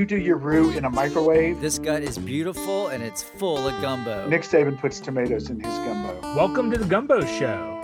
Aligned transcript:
you 0.00 0.06
do 0.06 0.16
your 0.16 0.38
roux 0.38 0.70
in 0.70 0.86
a 0.86 0.90
microwave. 0.90 1.60
This 1.60 1.78
gut 1.78 2.02
is 2.02 2.16
beautiful 2.16 2.88
and 2.88 3.02
it's 3.02 3.22
full 3.22 3.68
of 3.68 3.82
gumbo. 3.82 4.26
Nick 4.30 4.40
Saban 4.40 4.78
puts 4.80 4.98
tomatoes 4.98 5.50
in 5.50 5.60
his 5.60 5.74
gumbo. 5.80 6.18
Welcome 6.34 6.70
to 6.70 6.78
the 6.78 6.86
Gumbo 6.86 7.22
Show. 7.26 7.76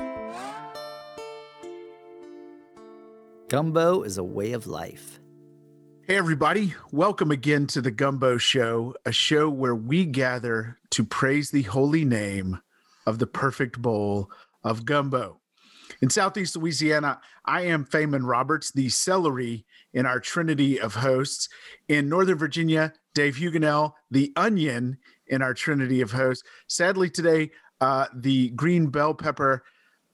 Gumbo 3.49 4.01
is 4.01 4.17
a 4.17 4.25
way 4.25 4.53
of 4.53 4.67
life. 4.67 5.21
Hey, 6.07 6.17
everybody. 6.17 6.72
Welcome 6.90 7.31
again 7.31 7.67
to 7.67 7.83
the 7.83 7.90
Gumbo 7.90 8.38
Show, 8.38 8.94
a 9.04 9.12
show 9.12 9.51
where 9.51 9.74
we 9.74 10.06
gather 10.06 10.78
to 10.92 11.04
praise 11.04 11.51
the 11.51 11.64
holy 11.64 12.06
name 12.06 12.62
of 13.04 13.19
the 13.19 13.26
perfect 13.26 13.83
bowl 13.83 14.30
of 14.64 14.87
gumbo. 14.87 15.42
In 16.01 16.09
Southeast 16.09 16.56
Louisiana, 16.56 17.20
I 17.45 17.66
am 17.66 17.84
Feynman 17.84 18.27
Roberts, 18.27 18.73
the 18.73 18.88
celery 18.88 19.66
in 19.97 20.05
our 20.05 20.20
trinity 20.20 20.78
of 20.78 20.95
hosts. 20.95 21.48
In 21.88 22.09
Northern 22.09 22.37
Virginia, 22.39 22.93
Dave 23.15 23.37
Huguenel, 23.37 23.97
the 24.11 24.30
onion 24.37 24.98
in 25.27 25.41
our 25.43 25.55
trinity 25.55 26.02
of 26.02 26.12
hosts. 26.12 26.45
Sadly, 26.69 27.09
today, 27.09 27.51
uh, 27.80 28.07
the 28.15 28.51
green 28.51 28.88
bell 28.88 29.15
pepper 29.15 29.65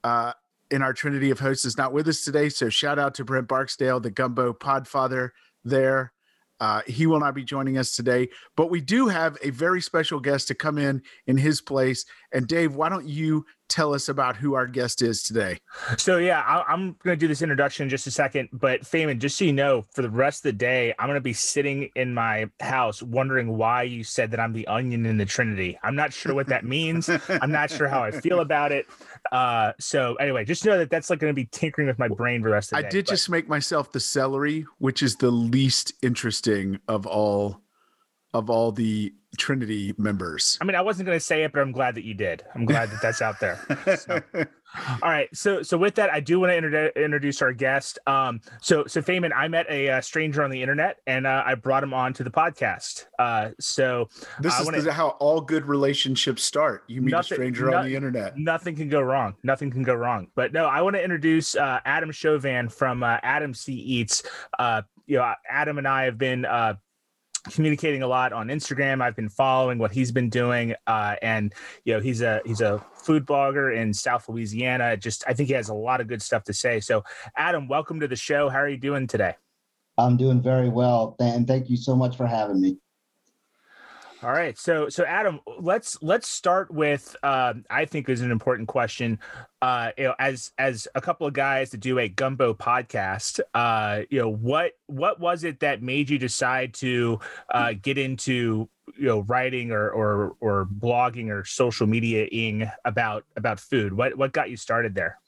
uh, 0.05 0.31
in 0.71 0.81
our 0.81 0.93
trinity 0.93 1.29
of 1.31 1.39
hosts 1.39 1.65
is 1.65 1.77
not 1.77 1.91
with 1.91 2.07
us 2.07 2.23
today. 2.23 2.47
So 2.47 2.69
shout 2.69 2.97
out 2.97 3.13
to 3.15 3.25
Brent 3.25 3.49
Barksdale, 3.49 3.99
the 3.99 4.09
gumbo 4.09 4.53
podfather 4.53 5.31
there. 5.65 6.13
Uh, 6.61 6.81
he 6.87 7.05
will 7.05 7.19
not 7.19 7.35
be 7.35 7.43
joining 7.43 7.77
us 7.77 7.93
today, 7.93 8.29
but 8.55 8.69
we 8.69 8.79
do 8.79 9.09
have 9.09 9.37
a 9.41 9.49
very 9.49 9.81
special 9.81 10.21
guest 10.21 10.47
to 10.47 10.55
come 10.55 10.77
in 10.77 11.01
in 11.27 11.35
his 11.35 11.59
place. 11.59 12.05
And 12.31 12.47
Dave, 12.47 12.73
why 12.73 12.87
don't 12.87 13.07
you 13.07 13.45
tell 13.73 13.93
us 13.95 14.07
about 14.07 14.35
who 14.35 14.53
our 14.53 14.67
guest 14.67 15.01
is 15.01 15.23
today? 15.23 15.57
So 15.97 16.17
yeah, 16.17 16.41
I, 16.41 16.71
am 16.71 16.95
going 17.03 17.17
to 17.17 17.19
do 17.19 17.27
this 17.27 17.41
introduction 17.41 17.83
in 17.83 17.89
just 17.89 18.05
a 18.05 18.11
second. 18.11 18.49
But 18.53 18.81
Feynman, 18.81 19.17
just 19.17 19.35
so 19.35 19.45
you 19.45 19.53
know, 19.53 19.83
for 19.93 20.03
the 20.03 20.09
rest 20.09 20.45
of 20.45 20.51
the 20.51 20.57
day, 20.57 20.93
I'm 20.99 21.07
going 21.07 21.17
to 21.17 21.21
be 21.21 21.33
sitting 21.33 21.89
in 21.95 22.13
my 22.13 22.49
house 22.59 23.01
wondering 23.01 23.57
why 23.57 23.83
you 23.83 24.03
said 24.03 24.29
that 24.31 24.39
I'm 24.39 24.53
the 24.53 24.67
onion 24.67 25.07
in 25.07 25.17
the 25.17 25.25
Trinity. 25.25 25.79
I'm 25.81 25.95
not 25.95 26.13
sure 26.13 26.35
what 26.35 26.47
that 26.47 26.63
means. 26.77 27.09
I'm 27.09 27.51
not 27.51 27.71
sure 27.71 27.87
how 27.87 28.03
I 28.03 28.11
feel 28.11 28.41
about 28.41 28.71
it. 28.71 28.85
Uh, 29.31 29.71
so 29.79 30.15
anyway, 30.15 30.45
just 30.45 30.63
know 30.65 30.77
that 30.77 30.91
that's 30.91 31.09
like 31.09 31.17
going 31.17 31.31
to 31.31 31.35
be 31.35 31.45
tinkering 31.51 31.87
with 31.87 31.97
my 31.97 32.07
brain 32.07 32.43
for 32.43 32.49
the 32.49 32.53
rest 32.53 32.71
of 32.73 32.77
the 32.77 32.79
I 32.79 32.81
day. 32.83 32.89
did 32.89 33.05
but- 33.05 33.11
just 33.11 33.29
make 33.29 33.49
myself 33.49 33.91
the 33.91 33.99
celery, 33.99 34.67
which 34.77 35.01
is 35.01 35.15
the 35.15 35.31
least 35.31 35.93
interesting 36.03 36.79
of 36.87 37.07
all 37.07 37.62
of 38.33 38.49
all 38.49 38.71
the 38.71 39.13
Trinity 39.37 39.93
members. 39.97 40.59
I 40.61 40.65
mean, 40.65 40.75
I 40.75 40.81
wasn't 40.81 41.07
going 41.07 41.15
to 41.17 41.23
say 41.23 41.43
it, 41.43 41.51
but 41.53 41.61
I'm 41.61 41.71
glad 41.71 41.95
that 41.95 42.03
you 42.03 42.13
did. 42.13 42.43
I'm 42.53 42.65
glad 42.65 42.91
that 42.91 43.01
that's 43.01 43.19
out 43.21 43.39
there. 43.39 43.59
So, 43.97 44.21
all 45.01 45.09
right. 45.09 45.27
So, 45.35 45.63
so 45.63 45.75
with 45.75 45.95
that, 45.95 46.11
I 46.11 46.19
do 46.19 46.39
want 46.39 46.51
to 46.51 46.61
introdu- 46.61 46.95
introduce 46.95 47.41
our 47.41 47.51
guest. 47.51 47.97
Um, 48.05 48.41
so, 48.61 48.85
so 48.85 49.01
Feynman, 49.01 49.31
I 49.35 49.47
met 49.47 49.65
a, 49.71 49.89
uh 49.89 50.01
stranger 50.01 50.43
on 50.43 50.51
the 50.51 50.61
internet, 50.61 50.97
and 51.07 51.25
uh, 51.25 51.41
I 51.45 51.55
brought 51.55 51.81
him 51.83 51.95
on 51.95 52.13
to 52.13 52.23
the 52.23 52.29
podcast. 52.29 53.05
Uh, 53.17 53.49
so, 53.59 54.07
this 54.39 54.59
is 54.59 54.65
wanna- 54.65 54.81
the- 54.81 54.93
how 54.93 55.09
all 55.19 55.41
good 55.41 55.65
relationships 55.65 56.43
start. 56.43 56.83
You 56.87 57.01
meet 57.01 57.11
Nothing- 57.11 57.33
a 57.33 57.35
stranger 57.37 57.71
no- 57.71 57.77
on 57.77 57.85
the 57.85 57.95
internet. 57.95 58.37
nothing 58.37 58.75
can 58.75 58.87
go 58.89 59.01
wrong. 59.01 59.33
Nothing 59.41 59.71
can 59.71 59.81
go 59.81 59.95
wrong. 59.95 60.27
But 60.35 60.53
no, 60.53 60.65
I 60.67 60.81
want 60.83 60.95
to 60.95 61.03
introduce 61.03 61.55
uh, 61.55 61.79
Adam 61.85 62.11
Chauvin 62.11 62.69
from 62.69 63.01
uh, 63.01 63.17
Adam 63.23 63.55
C 63.55 63.73
Eats. 63.73 64.21
Uh, 64.59 64.83
you 65.07 65.17
know, 65.17 65.33
Adam 65.49 65.79
and 65.79 65.87
I 65.87 66.03
have 66.03 66.19
been 66.19 66.45
uh, 66.45 66.75
communicating 67.51 68.01
a 68.01 68.07
lot 68.07 68.33
on 68.33 68.47
Instagram. 68.47 69.01
I've 69.01 69.15
been 69.15 69.29
following 69.29 69.77
what 69.77 69.91
he's 69.91 70.11
been 70.11 70.29
doing, 70.29 70.75
uh, 70.87 71.15
and 71.21 71.53
you 71.85 71.93
know, 71.93 71.99
he's 71.99 72.21
a 72.21 72.41
he's 72.45 72.61
a 72.61 72.83
food 72.93 73.25
blogger 73.25 73.75
in 73.75 73.93
South 73.93 74.27
Louisiana. 74.29 74.97
Just 74.97 75.23
I 75.27 75.33
think 75.33 75.47
he 75.47 75.53
has 75.53 75.69
a 75.69 75.73
lot 75.73 76.01
of 76.01 76.07
good 76.07 76.21
stuff 76.21 76.43
to 76.45 76.53
say. 76.53 76.79
So, 76.79 77.03
Adam, 77.35 77.67
welcome 77.67 77.99
to 77.99 78.07
the 78.07 78.15
show. 78.15 78.49
How 78.49 78.59
are 78.59 78.69
you 78.69 78.77
doing 78.77 79.07
today? 79.07 79.33
I'm 79.97 80.17
doing 80.17 80.41
very 80.41 80.69
well, 80.69 81.15
and 81.19 81.47
thank 81.47 81.69
you 81.69 81.77
so 81.77 81.95
much 81.95 82.17
for 82.17 82.25
having 82.25 82.61
me. 82.61 82.77
All 84.23 84.31
right, 84.31 84.57
so 84.57 84.87
so 84.87 85.03
Adam, 85.03 85.41
let's 85.59 86.01
let's 86.01 86.29
start 86.29 86.71
with 86.71 87.13
um, 87.23 87.65
I 87.69 87.83
think 87.83 88.07
is 88.07 88.21
an 88.21 88.31
important 88.31 88.69
question. 88.69 89.19
Uh, 89.61 89.91
you 89.97 90.05
know, 90.05 90.15
as 90.17 90.51
as 90.57 90.87
a 90.95 91.01
couple 91.01 91.27
of 91.27 91.33
guys 91.33 91.71
that 91.71 91.81
do 91.81 91.99
a 91.99 92.07
gumbo 92.07 92.53
podcast, 92.53 93.41
uh, 93.53 94.03
you 94.09 94.21
know, 94.21 94.29
what 94.29 94.73
what 94.87 95.19
was 95.19 95.43
it 95.43 95.59
that 95.59 95.81
made 95.81 96.09
you 96.09 96.17
decide 96.17 96.73
to 96.75 97.19
uh, 97.53 97.73
get 97.81 97.97
into 97.97 98.69
you 98.97 99.07
know 99.07 99.21
writing 99.21 99.71
or 99.71 99.89
or 99.89 100.37
or 100.39 100.67
blogging 100.67 101.29
or 101.29 101.43
social 101.43 101.85
mediaing 101.85 102.71
about 102.85 103.25
about 103.35 103.59
food? 103.59 103.91
What 103.91 104.17
what 104.17 104.31
got 104.31 104.49
you 104.49 104.55
started 104.55 104.95
there? 104.95 105.19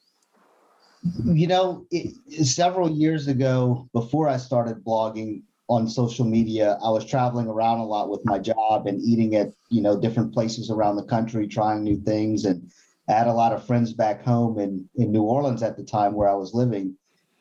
You 1.25 1.47
know, 1.47 1.85
it, 1.91 2.15
several 2.45 2.89
years 2.89 3.27
ago, 3.27 3.89
before 3.91 4.29
I 4.29 4.37
started 4.37 4.85
blogging 4.85 5.41
on 5.67 5.87
social 5.87 6.25
media, 6.25 6.77
I 6.83 6.89
was 6.89 7.05
traveling 7.05 7.47
around 7.47 7.79
a 7.79 7.85
lot 7.85 8.09
with 8.09 8.21
my 8.23 8.37
job 8.37 8.85
and 8.87 9.01
eating 9.01 9.35
at 9.35 9.51
you 9.69 9.81
know 9.81 9.99
different 9.99 10.33
places 10.33 10.69
around 10.69 10.95
the 10.95 11.05
country, 11.05 11.47
trying 11.47 11.83
new 11.83 11.99
things. 11.99 12.45
And 12.45 12.71
I 13.09 13.13
had 13.13 13.27
a 13.27 13.33
lot 13.33 13.53
of 13.53 13.65
friends 13.65 13.93
back 13.93 14.23
home 14.23 14.59
in 14.59 14.87
in 14.95 15.11
New 15.11 15.23
Orleans 15.23 15.63
at 15.63 15.77
the 15.77 15.83
time 15.83 16.13
where 16.13 16.29
I 16.29 16.35
was 16.35 16.53
living, 16.53 16.95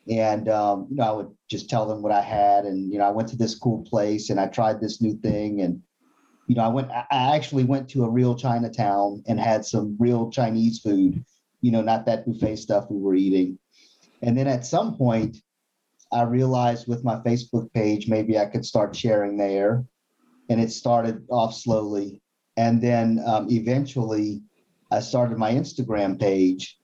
and 0.09 0.49
um, 0.49 0.87
you 0.89 0.95
know 0.95 1.03
I 1.03 1.11
would 1.11 1.31
just 1.49 1.69
tell 1.69 1.85
them 1.85 2.01
what 2.01 2.11
I 2.11 2.21
had, 2.21 2.65
and 2.65 2.91
you 2.91 2.97
know 2.97 3.05
I 3.05 3.11
went 3.11 3.29
to 3.29 3.37
this 3.37 3.55
cool 3.55 3.83
place 3.83 4.29
and 4.29 4.39
I 4.39 4.47
tried 4.47 4.81
this 4.81 5.01
new 5.01 5.15
thing, 5.17 5.61
and 5.61 5.81
you 6.47 6.55
know 6.55 6.63
I 6.63 6.69
went 6.69 6.89
I 6.91 7.05
actually 7.11 7.63
went 7.63 7.89
to 7.89 8.05
a 8.05 8.09
real 8.09 8.35
Chinatown 8.35 9.23
and 9.27 9.39
had 9.39 9.65
some 9.65 9.95
real 9.99 10.31
Chinese 10.31 10.79
food, 10.79 11.23
you 11.61 11.71
know, 11.71 11.81
not 11.81 12.05
that 12.07 12.25
buffet 12.25 12.55
stuff 12.57 12.89
we 12.89 12.99
were 12.99 13.15
eating. 13.15 13.59
And 14.21 14.35
then 14.35 14.47
at 14.47 14.65
some 14.65 14.97
point, 14.97 15.37
I 16.15 16.23
realized 16.23 16.87
with 16.87 17.03
my 17.03 17.17
Facebook 17.17 17.71
page, 17.73 18.07
maybe 18.07 18.39
I 18.39 18.45
could 18.45 18.65
start 18.65 18.95
sharing 18.95 19.35
there. 19.35 19.83
And 20.49 20.61
it 20.61 20.71
started 20.71 21.25
off 21.29 21.53
slowly. 21.53 22.21
And 22.55 22.81
then 22.81 23.21
um, 23.25 23.47
eventually, 23.49 24.41
I 24.91 25.01
started 25.01 25.37
my 25.37 25.51
Instagram 25.51 26.17
page. 26.17 26.77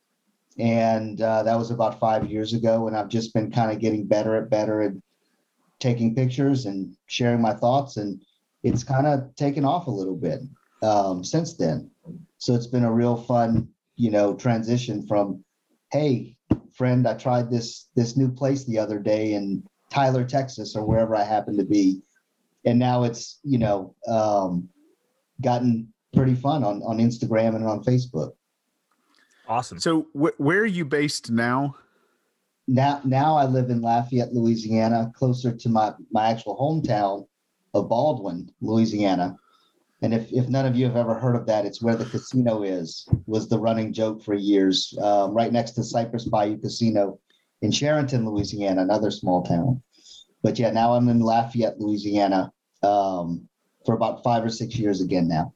And 0.59 1.21
uh, 1.21 1.43
that 1.43 1.57
was 1.57 1.71
about 1.71 1.99
five 1.99 2.29
years 2.29 2.53
ago. 2.53 2.87
And 2.87 2.97
I've 2.97 3.07
just 3.07 3.33
been 3.33 3.51
kind 3.51 3.71
of 3.71 3.79
getting 3.79 4.05
better 4.05 4.35
at 4.35 4.49
better 4.49 4.81
at 4.81 4.93
taking 5.79 6.13
pictures 6.13 6.65
and 6.65 6.97
sharing 7.05 7.41
my 7.41 7.53
thoughts. 7.53 7.95
And 7.95 8.21
it's 8.63 8.83
kind 8.83 9.07
of 9.07 9.33
taken 9.35 9.63
off 9.63 9.87
a 9.87 9.91
little 9.91 10.17
bit 10.17 10.41
um, 10.83 11.23
since 11.23 11.55
then. 11.55 11.89
So 12.37 12.53
it's 12.53 12.67
been 12.67 12.83
a 12.83 12.91
real 12.91 13.15
fun, 13.15 13.69
you 13.95 14.11
know, 14.11 14.33
transition 14.33 15.07
from, 15.07 15.45
hey, 15.91 16.35
friend, 16.73 17.07
I 17.07 17.16
tried 17.16 17.50
this 17.50 17.89
this 17.95 18.17
new 18.17 18.31
place 18.31 18.63
the 18.63 18.79
other 18.79 19.00
day 19.00 19.34
in 19.34 19.63
Tyler, 19.89 20.23
Texas, 20.23 20.75
or 20.75 20.85
wherever 20.85 21.16
I 21.16 21.23
happen 21.23 21.57
to 21.57 21.66
be, 21.66 22.01
and 22.66 22.79
now 22.79 23.03
it's 23.03 23.39
you 23.44 23.57
know 23.57 23.95
um, 24.07 24.69
gotten 25.41 25.91
pretty 26.13 26.35
fun 26.35 26.63
on 26.63 26.81
on 26.84 26.97
Instagram 26.97 27.56
and 27.56 27.66
on 27.66 27.84
Facebook. 27.84 28.31
Awesome. 29.47 29.79
So, 29.79 30.07
wh- 30.13 30.40
where 30.40 30.59
are 30.59 30.66
you 30.66 30.85
based 30.85 31.29
now? 31.29 31.75
Now 32.67 33.01
now 33.03 33.35
I 33.35 33.45
live 33.45 33.69
in 33.69 33.81
Lafayette, 33.81 34.34
Louisiana, 34.34 35.11
closer 35.16 35.51
to 35.56 35.69
my 35.69 35.94
my 36.11 36.29
actual 36.29 36.57
hometown 36.57 37.28
of 37.73 37.90
Baldwin, 37.90 38.50
Louisiana. 38.61 39.38
And 40.01 40.13
if, 40.13 40.31
if 40.31 40.50
none 40.50 40.66
of 40.66 40.75
you 40.75 40.85
have 40.85 40.95
ever 40.95 41.13
heard 41.13 41.35
of 41.35 41.45
that, 41.45 41.66
it's 41.66 41.81
where 41.81 41.95
the 41.95 42.06
casino 42.06 42.63
is, 42.63 43.07
was 43.28 43.47
the 43.47 43.59
running 43.59 43.94
joke 43.94 44.23
for 44.23 44.34
years, 44.34 44.97
um, 45.01 45.34
right 45.34 45.53
next 45.53 45.72
to 45.72 45.84
Cypress 45.84 46.25
Bayou 46.25 46.57
Casino 46.57 47.19
in 47.62 47.69
Charenton, 47.69 48.25
Louisiana, 48.25 48.81
another 48.81 49.11
small 49.11 49.44
town. 49.44 49.81
But 50.41 50.57
yeah, 50.57 50.72
now 50.72 50.94
I'm 50.94 51.07
in 51.09 51.19
Lafayette, 51.19 51.79
Louisiana 51.79 52.51
um, 52.81 53.47
for 53.85 53.94
about 53.94 54.23
five 54.23 54.44
or 54.44 54.50
six 54.50 54.75
years 54.75 55.01
again 55.01 55.28
now. 55.28 55.53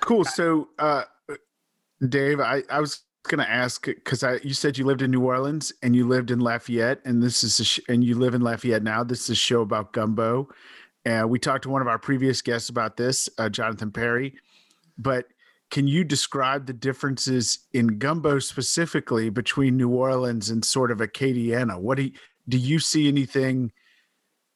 Cool. 0.00 0.24
So, 0.24 0.68
uh, 0.78 1.02
Dave, 2.08 2.38
I, 2.38 2.62
I 2.70 2.80
was 2.80 3.02
going 3.26 3.44
to 3.44 3.50
ask 3.50 3.84
because 3.84 4.22
I 4.22 4.36
you 4.36 4.54
said 4.54 4.78
you 4.78 4.84
lived 4.84 5.02
in 5.02 5.10
New 5.10 5.24
Orleans 5.24 5.72
and 5.82 5.94
you 5.94 6.06
lived 6.06 6.30
in 6.30 6.38
Lafayette, 6.38 7.00
and 7.04 7.22
this 7.22 7.42
is 7.42 7.58
a 7.58 7.64
sh- 7.64 7.80
and 7.88 8.04
you 8.04 8.14
live 8.14 8.34
in 8.34 8.40
Lafayette 8.40 8.84
now. 8.84 9.02
This 9.02 9.22
is 9.22 9.30
a 9.30 9.34
show 9.34 9.60
about 9.62 9.92
gumbo, 9.92 10.48
and 11.08 11.30
we 11.30 11.38
talked 11.38 11.62
to 11.62 11.70
one 11.70 11.80
of 11.80 11.88
our 11.88 11.98
previous 11.98 12.42
guests 12.42 12.68
about 12.68 12.98
this, 12.98 13.30
uh, 13.38 13.48
Jonathan 13.48 13.90
Perry. 13.90 14.34
But 14.98 15.24
can 15.70 15.88
you 15.88 16.04
describe 16.04 16.66
the 16.66 16.74
differences 16.74 17.60
in 17.72 17.98
gumbo 17.98 18.38
specifically 18.40 19.30
between 19.30 19.78
New 19.78 19.88
Orleans 19.88 20.50
and 20.50 20.62
sort 20.62 20.90
of 20.90 20.98
Acadiana? 20.98 21.80
What 21.80 21.96
do 21.96 22.04
you, 22.04 22.12
do 22.46 22.58
you 22.58 22.78
see 22.78 23.08
anything, 23.08 23.72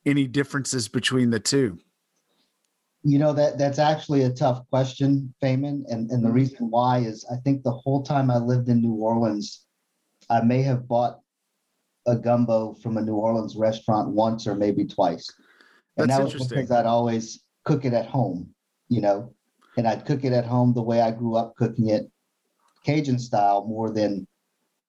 any 0.04 0.26
differences 0.26 0.88
between 0.88 1.30
the 1.30 1.40
two? 1.40 1.78
You 3.02 3.18
know 3.18 3.32
that 3.32 3.56
that's 3.56 3.78
actually 3.78 4.24
a 4.24 4.30
tough 4.30 4.68
question, 4.68 5.34
Feynman, 5.42 5.84
and 5.90 6.10
and 6.10 6.24
the 6.24 6.30
reason 6.30 6.70
why 6.70 6.98
is 6.98 7.24
I 7.32 7.36
think 7.36 7.62
the 7.62 7.72
whole 7.72 8.02
time 8.02 8.30
I 8.30 8.36
lived 8.36 8.68
in 8.68 8.80
New 8.80 8.94
Orleans, 8.94 9.64
I 10.28 10.42
may 10.42 10.62
have 10.62 10.86
bought 10.86 11.18
a 12.06 12.14
gumbo 12.14 12.74
from 12.74 12.98
a 12.98 13.02
New 13.02 13.16
Orleans 13.16 13.56
restaurant 13.56 14.10
once 14.10 14.46
or 14.46 14.54
maybe 14.54 14.84
twice, 14.84 15.28
and 15.96 16.08
That's 16.08 16.18
that 16.18 16.24
was 16.24 16.32
interesting. 16.34 16.56
because 16.58 16.70
I'd 16.70 16.86
always 16.86 17.40
cook 17.64 17.84
it 17.84 17.92
at 17.92 18.06
home, 18.06 18.54
you 18.88 19.00
know, 19.00 19.34
and 19.76 19.86
I'd 19.86 20.06
cook 20.06 20.24
it 20.24 20.32
at 20.32 20.44
home 20.44 20.72
the 20.74 20.82
way 20.82 21.00
I 21.00 21.10
grew 21.10 21.36
up 21.36 21.54
cooking 21.56 21.88
it, 21.88 22.10
Cajun 22.84 23.18
style, 23.18 23.64
more 23.66 23.90
than 23.90 24.26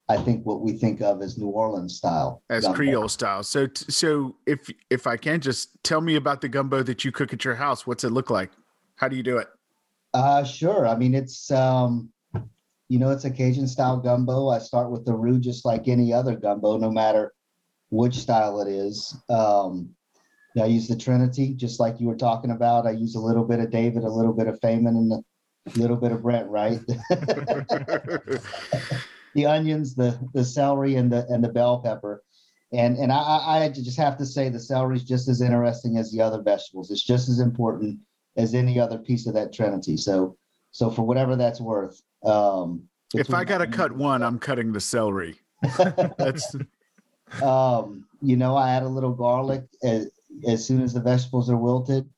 I 0.09 0.17
think 0.17 0.45
what 0.45 0.61
we 0.61 0.73
think 0.73 1.01
of 1.01 1.21
as 1.21 1.37
New 1.37 1.47
Orleans 1.47 1.95
style. 1.95 2.41
as 2.49 2.63
gumbo. 2.63 2.75
Creole 2.77 3.09
style. 3.09 3.43
So, 3.43 3.67
t- 3.67 3.85
so 3.89 4.35
if 4.45 4.69
if 4.89 5.07
I 5.07 5.17
can 5.17 5.39
just 5.39 5.69
tell 5.83 6.01
me 6.01 6.15
about 6.15 6.41
the 6.41 6.49
gumbo 6.49 6.83
that 6.83 7.05
you 7.05 7.11
cook 7.11 7.33
at 7.33 7.45
your 7.45 7.55
house, 7.55 7.87
what's 7.87 8.03
it 8.03 8.11
look 8.11 8.29
like? 8.29 8.51
How 8.95 9.07
do 9.07 9.15
you 9.15 9.23
do 9.23 9.37
it? 9.37 9.47
Uh, 10.13 10.43
sure. 10.43 10.87
I 10.87 10.95
mean, 10.95 11.13
it's 11.15 11.49
um, 11.51 12.09
you 12.89 12.99
know, 12.99 13.11
it's 13.11 13.25
a 13.25 13.31
Cajun 13.31 13.67
style 13.67 13.97
gumbo. 13.97 14.49
I 14.49 14.59
start 14.59 14.91
with 14.91 15.05
the 15.05 15.13
roux 15.13 15.39
just 15.39 15.65
like 15.65 15.87
any 15.87 16.13
other 16.13 16.35
gumbo, 16.35 16.77
no 16.77 16.91
matter 16.91 17.33
which 17.89 18.15
style 18.15 18.61
it 18.61 18.67
is. 18.67 19.15
Um, 19.29 19.89
I 20.61 20.65
use 20.65 20.87
the 20.87 20.95
Trinity, 20.95 21.53
just 21.53 21.79
like 21.79 21.99
you 21.99 22.07
were 22.07 22.15
talking 22.15 22.51
about. 22.51 22.85
I 22.85 22.91
use 22.91 23.15
a 23.15 23.19
little 23.19 23.43
bit 23.43 23.59
of 23.59 23.71
David, 23.71 24.03
a 24.03 24.09
little 24.09 24.33
bit 24.33 24.47
of 24.47 24.59
Feynman, 24.59 24.89
and 24.89 25.11
a 25.11 25.23
little 25.79 25.97
bit 25.97 26.11
of 26.11 26.21
Brent, 26.21 26.47
right? 26.49 26.79
the 29.33 29.45
onions, 29.47 29.95
the 29.95 30.19
the 30.33 30.45
celery, 30.45 30.95
and 30.95 31.11
the 31.11 31.25
and 31.29 31.43
the 31.43 31.49
bell 31.49 31.79
pepper. 31.79 32.23
And 32.71 32.97
and 32.97 33.11
I, 33.11 33.17
I 33.17 33.69
just 33.69 33.97
have 33.97 34.17
to 34.17 34.25
say 34.25 34.49
the 34.49 34.59
celery 34.59 34.97
is 34.97 35.03
just 35.03 35.27
as 35.27 35.41
interesting 35.41 35.97
as 35.97 36.11
the 36.11 36.21
other 36.21 36.41
vegetables. 36.41 36.91
It's 36.91 37.03
just 37.03 37.29
as 37.29 37.39
important 37.39 37.99
as 38.37 38.53
any 38.53 38.79
other 38.79 38.97
piece 38.97 39.25
of 39.27 39.33
that 39.33 39.53
trinity. 39.53 39.97
So 39.97 40.37
so 40.71 40.89
for 40.91 41.03
whatever 41.03 41.35
that's 41.35 41.61
worth. 41.61 41.99
Um, 42.25 42.83
if 43.15 43.33
I 43.33 43.43
got 43.43 43.59
to 43.59 43.67
cut 43.67 43.91
one, 43.91 44.23
I'm 44.23 44.39
cutting 44.39 44.71
the 44.71 44.79
celery. 44.79 45.39
That's 46.17 46.55
um, 47.41 48.05
you 48.21 48.35
know, 48.35 48.55
I 48.55 48.71
add 48.71 48.83
a 48.83 48.87
little 48.87 49.13
garlic 49.13 49.63
as, 49.83 50.09
as 50.47 50.65
soon 50.65 50.81
as 50.81 50.93
the 50.93 51.01
vegetables 51.01 51.49
are 51.49 51.57
wilted. 51.57 52.09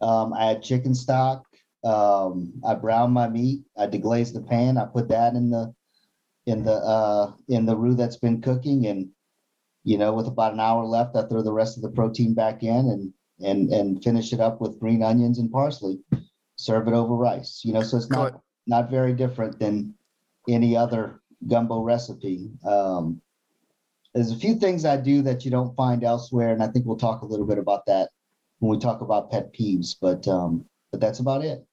Um, 0.00 0.32
I 0.32 0.52
add 0.52 0.62
chicken 0.62 0.94
stock. 0.94 1.44
Um, 1.84 2.52
I 2.66 2.74
brown 2.74 3.12
my 3.12 3.28
meat. 3.28 3.62
I 3.78 3.86
deglaze 3.86 4.32
the 4.32 4.42
pan. 4.42 4.76
I 4.76 4.86
put 4.86 5.08
that 5.08 5.34
in 5.34 5.50
the 5.50 5.74
in 6.46 6.62
the 6.64 6.74
uh, 6.74 7.32
in 7.48 7.66
the 7.66 7.76
roux 7.76 7.94
that's 7.94 8.16
been 8.16 8.40
cooking, 8.40 8.86
and 8.86 9.08
you 9.84 9.98
know, 9.98 10.12
with 10.12 10.26
about 10.26 10.52
an 10.52 10.60
hour 10.60 10.84
left, 10.84 11.16
I 11.16 11.22
throw 11.22 11.42
the 11.42 11.52
rest 11.52 11.76
of 11.76 11.82
the 11.82 11.90
protein 11.90 12.34
back 12.34 12.62
in 12.62 12.88
and 12.90 13.12
and 13.40 13.72
and 13.72 14.02
finish 14.02 14.32
it 14.32 14.40
up 14.40 14.60
with 14.60 14.80
green 14.80 15.02
onions 15.02 15.38
and 15.38 15.50
parsley. 15.50 16.00
Serve 16.56 16.88
it 16.88 16.94
over 16.94 17.14
rice. 17.14 17.62
You 17.64 17.72
know, 17.72 17.82
so 17.82 17.96
it's 17.96 18.10
not 18.10 18.40
not 18.66 18.90
very 18.90 19.12
different 19.12 19.58
than 19.58 19.94
any 20.48 20.76
other 20.76 21.20
gumbo 21.46 21.82
recipe. 21.82 22.50
Um, 22.66 23.20
there's 24.16 24.32
a 24.32 24.36
few 24.36 24.54
things 24.54 24.86
I 24.86 24.96
do 24.96 25.20
that 25.22 25.44
you 25.44 25.50
don't 25.50 25.76
find 25.76 26.02
elsewhere, 26.02 26.50
and 26.52 26.62
I 26.62 26.68
think 26.68 26.86
we'll 26.86 26.96
talk 26.96 27.20
a 27.20 27.26
little 27.26 27.46
bit 27.46 27.58
about 27.58 27.84
that 27.86 28.08
when 28.60 28.70
we 28.70 28.78
talk 28.78 29.02
about 29.02 29.30
pet 29.30 29.52
peeves. 29.52 29.94
But 30.00 30.26
um, 30.26 30.64
but 30.90 31.00
that's 31.02 31.18
about 31.20 31.44
it. 31.44 31.64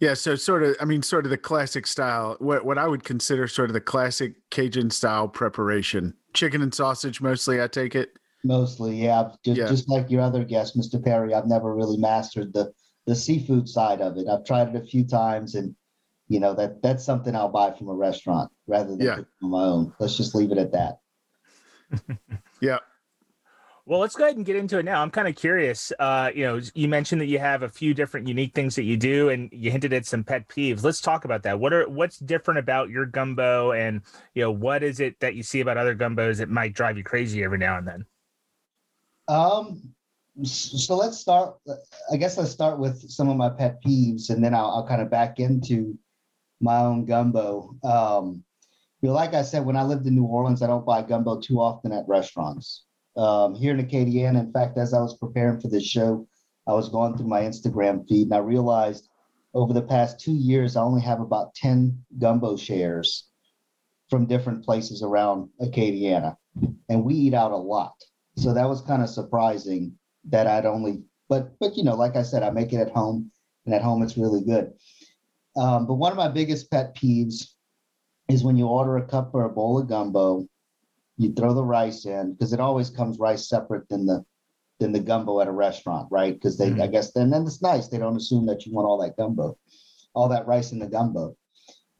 yeah. 0.00 0.14
So 0.14 0.34
sort 0.34 0.64
of, 0.64 0.74
I 0.80 0.84
mean, 0.84 1.00
sort 1.00 1.24
of 1.26 1.30
the 1.30 1.38
classic 1.38 1.86
style. 1.86 2.34
What 2.40 2.64
what 2.64 2.76
I 2.76 2.88
would 2.88 3.04
consider 3.04 3.46
sort 3.46 3.70
of 3.70 3.74
the 3.74 3.80
classic 3.80 4.34
Cajun 4.50 4.90
style 4.90 5.28
preparation: 5.28 6.12
chicken 6.34 6.60
and 6.60 6.74
sausage, 6.74 7.20
mostly. 7.20 7.62
I 7.62 7.68
take 7.68 7.94
it. 7.94 8.18
Mostly, 8.44 8.96
yeah. 8.96 9.30
Just, 9.44 9.58
Yeah. 9.58 9.66
just 9.68 9.88
like 9.88 10.10
your 10.10 10.22
other 10.22 10.44
guest, 10.44 10.76
Mr. 10.76 11.02
Perry, 11.02 11.34
I've 11.34 11.46
never 11.46 11.72
really 11.72 11.98
mastered 11.98 12.52
the 12.52 12.72
the 13.06 13.14
seafood 13.14 13.68
side 13.68 14.00
of 14.00 14.16
it. 14.16 14.26
I've 14.28 14.44
tried 14.44 14.74
it 14.74 14.82
a 14.82 14.84
few 14.84 15.04
times, 15.04 15.54
and 15.54 15.74
you 16.26 16.40
know 16.40 16.52
that 16.54 16.82
that's 16.82 17.04
something 17.04 17.36
I'll 17.36 17.48
buy 17.48 17.70
from 17.70 17.88
a 17.88 17.94
restaurant 17.94 18.50
rather 18.66 18.96
than 18.96 19.06
Yeah. 19.06 19.18
my 19.40 19.62
own. 19.62 19.92
Let's 20.00 20.16
just 20.16 20.34
leave 20.34 20.50
it 20.50 20.58
at 20.58 20.72
that. 20.72 20.98
Yeah. 22.60 22.78
Well, 23.88 24.00
let's 24.00 24.14
go 24.16 24.24
ahead 24.24 24.36
and 24.36 24.44
get 24.44 24.56
into 24.56 24.78
it 24.78 24.84
now. 24.84 25.00
I'm 25.00 25.10
kind 25.10 25.26
of 25.26 25.34
curious. 25.34 25.92
Uh, 25.98 26.30
you 26.34 26.44
know, 26.44 26.60
you 26.74 26.88
mentioned 26.88 27.22
that 27.22 27.26
you 27.26 27.38
have 27.38 27.62
a 27.62 27.70
few 27.70 27.94
different 27.94 28.28
unique 28.28 28.54
things 28.54 28.74
that 28.74 28.82
you 28.82 28.98
do, 28.98 29.30
and 29.30 29.48
you 29.50 29.70
hinted 29.70 29.94
at 29.94 30.04
some 30.04 30.24
pet 30.24 30.46
peeves. 30.46 30.84
Let's 30.84 31.00
talk 31.00 31.24
about 31.24 31.42
that. 31.44 31.58
What 31.58 31.72
are 31.72 31.88
what's 31.88 32.18
different 32.18 32.58
about 32.58 32.90
your 32.90 33.06
gumbo, 33.06 33.72
and 33.72 34.02
you 34.34 34.42
know, 34.42 34.50
what 34.50 34.82
is 34.82 35.00
it 35.00 35.18
that 35.20 35.36
you 35.36 35.42
see 35.42 35.60
about 35.60 35.78
other 35.78 35.96
gumbos 35.96 36.36
that 36.36 36.50
might 36.50 36.74
drive 36.74 36.98
you 36.98 37.02
crazy 37.02 37.42
every 37.42 37.56
now 37.56 37.78
and 37.78 37.88
then? 37.88 38.04
Um, 39.26 39.94
so 40.42 40.96
let's 40.96 41.16
start. 41.16 41.56
I 42.12 42.18
guess 42.18 42.36
let's 42.36 42.50
start 42.50 42.78
with 42.78 43.10
some 43.10 43.30
of 43.30 43.38
my 43.38 43.48
pet 43.48 43.82
peeves, 43.82 44.28
and 44.28 44.44
then 44.44 44.52
I'll, 44.52 44.70
I'll 44.70 44.86
kind 44.86 45.00
of 45.00 45.10
back 45.10 45.40
into 45.40 45.98
my 46.60 46.76
own 46.76 47.06
gumbo. 47.06 47.74
Um, 47.82 48.44
you 49.00 49.08
know, 49.08 49.14
like 49.14 49.34
I 49.34 49.42
said, 49.42 49.64
when 49.64 49.76
I 49.76 49.84
lived 49.84 50.06
in 50.06 50.14
New 50.14 50.24
Orleans, 50.24 50.62
I 50.62 50.66
don't 50.66 50.86
buy 50.86 51.02
gumbo 51.02 51.40
too 51.40 51.60
often 51.60 51.92
at 51.92 52.08
restaurants. 52.08 52.84
Um, 53.16 53.54
here 53.54 53.72
in 53.72 53.84
Acadiana, 53.84 54.40
in 54.40 54.52
fact, 54.52 54.76
as 54.78 54.92
I 54.92 55.00
was 55.00 55.16
preparing 55.16 55.60
for 55.60 55.68
this 55.68 55.84
show, 55.84 56.26
I 56.66 56.72
was 56.72 56.88
going 56.88 57.16
through 57.16 57.28
my 57.28 57.42
Instagram 57.42 58.06
feed, 58.08 58.26
and 58.26 58.34
I 58.34 58.38
realized 58.38 59.08
over 59.54 59.72
the 59.72 59.82
past 59.82 60.20
two 60.20 60.34
years, 60.34 60.76
I 60.76 60.82
only 60.82 61.00
have 61.02 61.20
about 61.20 61.54
ten 61.54 62.04
gumbo 62.18 62.56
shares 62.56 63.28
from 64.10 64.26
different 64.26 64.64
places 64.64 65.02
around 65.02 65.48
Acadiana, 65.60 66.36
and 66.88 67.04
we 67.04 67.14
eat 67.14 67.34
out 67.34 67.52
a 67.52 67.56
lot. 67.56 67.94
So 68.36 68.52
that 68.54 68.68
was 68.68 68.82
kind 68.82 69.02
of 69.02 69.08
surprising 69.08 69.98
that 70.28 70.46
I'd 70.46 70.66
only, 70.66 71.02
but 71.28 71.58
but 71.60 71.76
you 71.76 71.84
know, 71.84 71.94
like 71.94 72.16
I 72.16 72.22
said, 72.22 72.42
I 72.42 72.50
make 72.50 72.72
it 72.72 72.80
at 72.80 72.90
home, 72.90 73.30
and 73.64 73.74
at 73.74 73.82
home 73.82 74.02
it's 74.02 74.18
really 74.18 74.42
good. 74.42 74.72
Um, 75.56 75.86
but 75.86 75.94
one 75.94 76.12
of 76.12 76.18
my 76.18 76.28
biggest 76.28 76.70
pet 76.70 76.94
peeves 76.94 77.48
is 78.28 78.44
when 78.44 78.56
you 78.56 78.66
order 78.66 78.96
a 78.96 79.06
cup 79.06 79.34
or 79.34 79.44
a 79.44 79.48
bowl 79.48 79.78
of 79.78 79.88
gumbo, 79.88 80.46
you 81.16 81.32
throw 81.32 81.54
the 81.54 81.64
rice 81.64 82.06
in 82.06 82.32
because 82.32 82.52
it 82.52 82.60
always 82.60 82.90
comes 82.90 83.18
rice 83.18 83.48
separate 83.48 83.88
than 83.88 84.06
the 84.06 84.24
than 84.78 84.92
the 84.92 85.00
gumbo 85.00 85.40
at 85.40 85.48
a 85.48 85.52
restaurant, 85.52 86.06
right? 86.10 86.34
Because 86.34 86.56
they, 86.56 86.70
I 86.80 86.86
guess, 86.86 87.12
then 87.12 87.30
then 87.30 87.42
it's 87.42 87.62
nice. 87.62 87.88
They 87.88 87.98
don't 87.98 88.16
assume 88.16 88.46
that 88.46 88.64
you 88.64 88.72
want 88.72 88.86
all 88.86 89.00
that 89.02 89.16
gumbo, 89.16 89.58
all 90.14 90.28
that 90.28 90.46
rice 90.46 90.70
in 90.70 90.78
the 90.78 90.86
gumbo. 90.86 91.36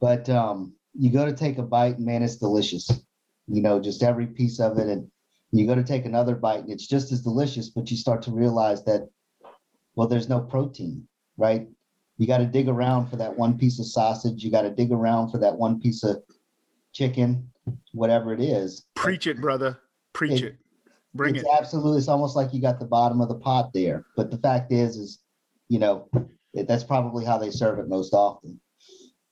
But 0.00 0.28
um, 0.28 0.74
you 0.94 1.10
go 1.10 1.26
to 1.26 1.32
take 1.32 1.58
a 1.58 1.62
bite, 1.62 1.96
and 1.96 2.06
man, 2.06 2.22
it's 2.22 2.36
delicious. 2.36 2.88
You 3.48 3.62
know, 3.62 3.80
just 3.80 4.02
every 4.02 4.26
piece 4.26 4.60
of 4.60 4.78
it, 4.78 4.86
and 4.86 5.10
you 5.50 5.66
go 5.66 5.74
to 5.74 5.82
take 5.82 6.04
another 6.04 6.34
bite 6.34 6.60
and 6.60 6.70
it's 6.70 6.86
just 6.86 7.12
as 7.12 7.22
delicious, 7.22 7.70
but 7.70 7.90
you 7.90 7.96
start 7.96 8.22
to 8.22 8.30
realize 8.30 8.84
that, 8.84 9.08
well, 9.94 10.08
there's 10.08 10.28
no 10.28 10.40
protein, 10.40 11.08
right? 11.36 11.66
You 12.18 12.26
got 12.26 12.38
to 12.38 12.46
dig 12.46 12.68
around 12.68 13.08
for 13.08 13.16
that 13.16 13.36
one 13.36 13.56
piece 13.56 13.78
of 13.78 13.86
sausage. 13.86 14.42
You 14.44 14.50
got 14.50 14.62
to 14.62 14.70
dig 14.70 14.92
around 14.92 15.30
for 15.30 15.38
that 15.38 15.56
one 15.56 15.80
piece 15.80 16.02
of 16.02 16.20
chicken, 16.92 17.48
whatever 17.92 18.32
it 18.32 18.40
is. 18.40 18.84
Preach 18.96 19.26
it, 19.26 19.40
brother. 19.40 19.78
Preach 20.12 20.42
It- 20.42 20.44
it. 20.44 20.56
Bring 21.14 21.36
it's 21.36 21.44
it. 21.44 21.50
absolutely, 21.58 21.98
it's 21.98 22.06
almost 22.06 22.36
like 22.36 22.52
you 22.52 22.60
got 22.60 22.78
the 22.78 22.84
bottom 22.86 23.22
of 23.22 23.28
the 23.30 23.34
pot 23.34 23.72
there. 23.72 24.04
But 24.14 24.30
the 24.30 24.36
fact 24.36 24.70
is, 24.70 24.96
is, 24.96 25.18
you 25.68 25.78
know, 25.78 26.08
it, 26.52 26.68
that's 26.68 26.84
probably 26.84 27.24
how 27.24 27.38
they 27.38 27.50
serve 27.50 27.78
it 27.78 27.88
most 27.88 28.12
often. 28.12 28.60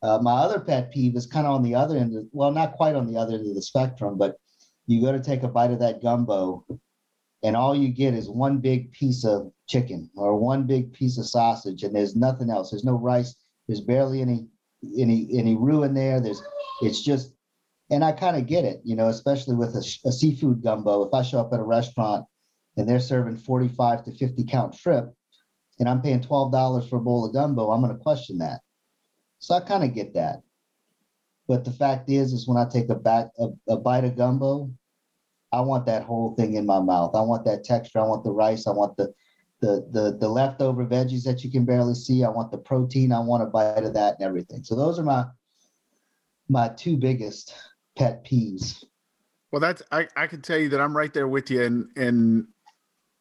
Uh, 0.02 0.18
my 0.22 0.32
other 0.32 0.58
pet 0.58 0.90
peeve 0.90 1.14
is 1.16 1.26
kind 1.26 1.46
of 1.46 1.52
on 1.54 1.62
the 1.62 1.74
other 1.74 1.96
end, 1.98 2.16
of, 2.16 2.24
well, 2.32 2.50
not 2.50 2.72
quite 2.72 2.94
on 2.96 3.06
the 3.06 3.16
other 3.18 3.34
end 3.34 3.46
of 3.46 3.54
the 3.54 3.60
spectrum, 3.62 4.16
but 4.16 4.36
you 4.86 5.02
go 5.02 5.12
to 5.12 5.20
take 5.22 5.42
a 5.42 5.48
bite 5.48 5.70
of 5.70 5.78
that 5.80 6.02
gumbo 6.02 6.64
and 7.42 7.56
all 7.56 7.74
you 7.74 7.88
get 7.88 8.14
is 8.14 8.28
one 8.28 8.58
big 8.58 8.92
piece 8.92 9.24
of 9.24 9.52
chicken 9.68 10.10
or 10.16 10.36
one 10.36 10.66
big 10.66 10.92
piece 10.92 11.18
of 11.18 11.26
sausage 11.26 11.82
and 11.82 11.94
there's 11.94 12.16
nothing 12.16 12.50
else. 12.50 12.70
There's 12.70 12.84
no 12.84 12.94
rice. 12.98 13.34
There's 13.66 13.80
barely 13.80 14.22
any, 14.22 14.46
any, 14.98 15.28
any 15.32 15.54
roux 15.54 15.82
in 15.82 15.94
there. 15.94 16.20
There's, 16.20 16.42
it's 16.82 17.02
just, 17.02 17.32
and 17.90 18.04
I 18.04 18.12
kind 18.12 18.36
of 18.36 18.46
get 18.46 18.64
it, 18.64 18.80
you 18.84 18.96
know, 18.96 19.08
especially 19.08 19.54
with 19.54 19.74
a, 19.74 20.08
a 20.08 20.12
seafood 20.12 20.62
gumbo. 20.62 21.04
If 21.04 21.14
I 21.14 21.22
show 21.22 21.40
up 21.40 21.52
at 21.52 21.60
a 21.60 21.64
restaurant 21.64 22.26
and 22.76 22.88
they're 22.88 23.00
serving 23.00 23.36
45 23.36 24.04
to 24.04 24.12
50 24.12 24.44
count 24.44 24.74
shrimp 24.74 25.12
and 25.78 25.88
I'm 25.88 26.02
paying 26.02 26.20
$12 26.20 26.88
for 26.88 26.96
a 26.96 27.00
bowl 27.00 27.26
of 27.26 27.32
gumbo, 27.32 27.70
I'm 27.70 27.82
going 27.82 27.96
to 27.96 28.02
question 28.02 28.38
that. 28.38 28.60
So 29.38 29.54
I 29.54 29.60
kind 29.60 29.84
of 29.84 29.94
get 29.94 30.14
that. 30.14 30.42
But 31.48 31.64
the 31.64 31.70
fact 31.70 32.10
is, 32.10 32.32
is 32.32 32.48
when 32.48 32.56
I 32.56 32.68
take 32.68 32.88
a 32.88 32.94
back 32.94 33.28
a, 33.38 33.48
a 33.68 33.76
bite 33.76 34.04
of 34.04 34.16
gumbo, 34.16 34.70
I 35.52 35.60
want 35.60 35.86
that 35.86 36.02
whole 36.02 36.34
thing 36.34 36.54
in 36.54 36.66
my 36.66 36.80
mouth. 36.80 37.14
I 37.14 37.20
want 37.22 37.44
that 37.44 37.64
texture. 37.64 38.00
I 38.00 38.04
want 38.04 38.24
the 38.24 38.32
rice. 38.32 38.66
I 38.66 38.72
want 38.72 38.96
the 38.96 39.12
the 39.60 39.88
the 39.90 40.16
the 40.18 40.28
leftover 40.28 40.84
veggies 40.84 41.24
that 41.24 41.42
you 41.42 41.50
can 41.50 41.64
barely 41.64 41.94
see. 41.94 42.24
I 42.24 42.28
want 42.28 42.50
the 42.50 42.58
protein. 42.58 43.12
I 43.12 43.20
want 43.20 43.42
a 43.42 43.46
bite 43.46 43.84
of 43.84 43.94
that 43.94 44.16
and 44.18 44.26
everything. 44.26 44.62
So 44.64 44.74
those 44.74 44.98
are 44.98 45.04
my 45.04 45.24
my 46.48 46.68
two 46.68 46.96
biggest 46.96 47.54
pet 47.96 48.24
peeves. 48.24 48.84
Well, 49.52 49.60
that's 49.60 49.82
I, 49.92 50.08
I 50.16 50.26
can 50.26 50.42
tell 50.42 50.58
you 50.58 50.68
that 50.70 50.80
I'm 50.80 50.96
right 50.96 51.12
there 51.12 51.28
with 51.28 51.50
you. 51.50 51.62
And 51.62 51.88
and 51.96 52.48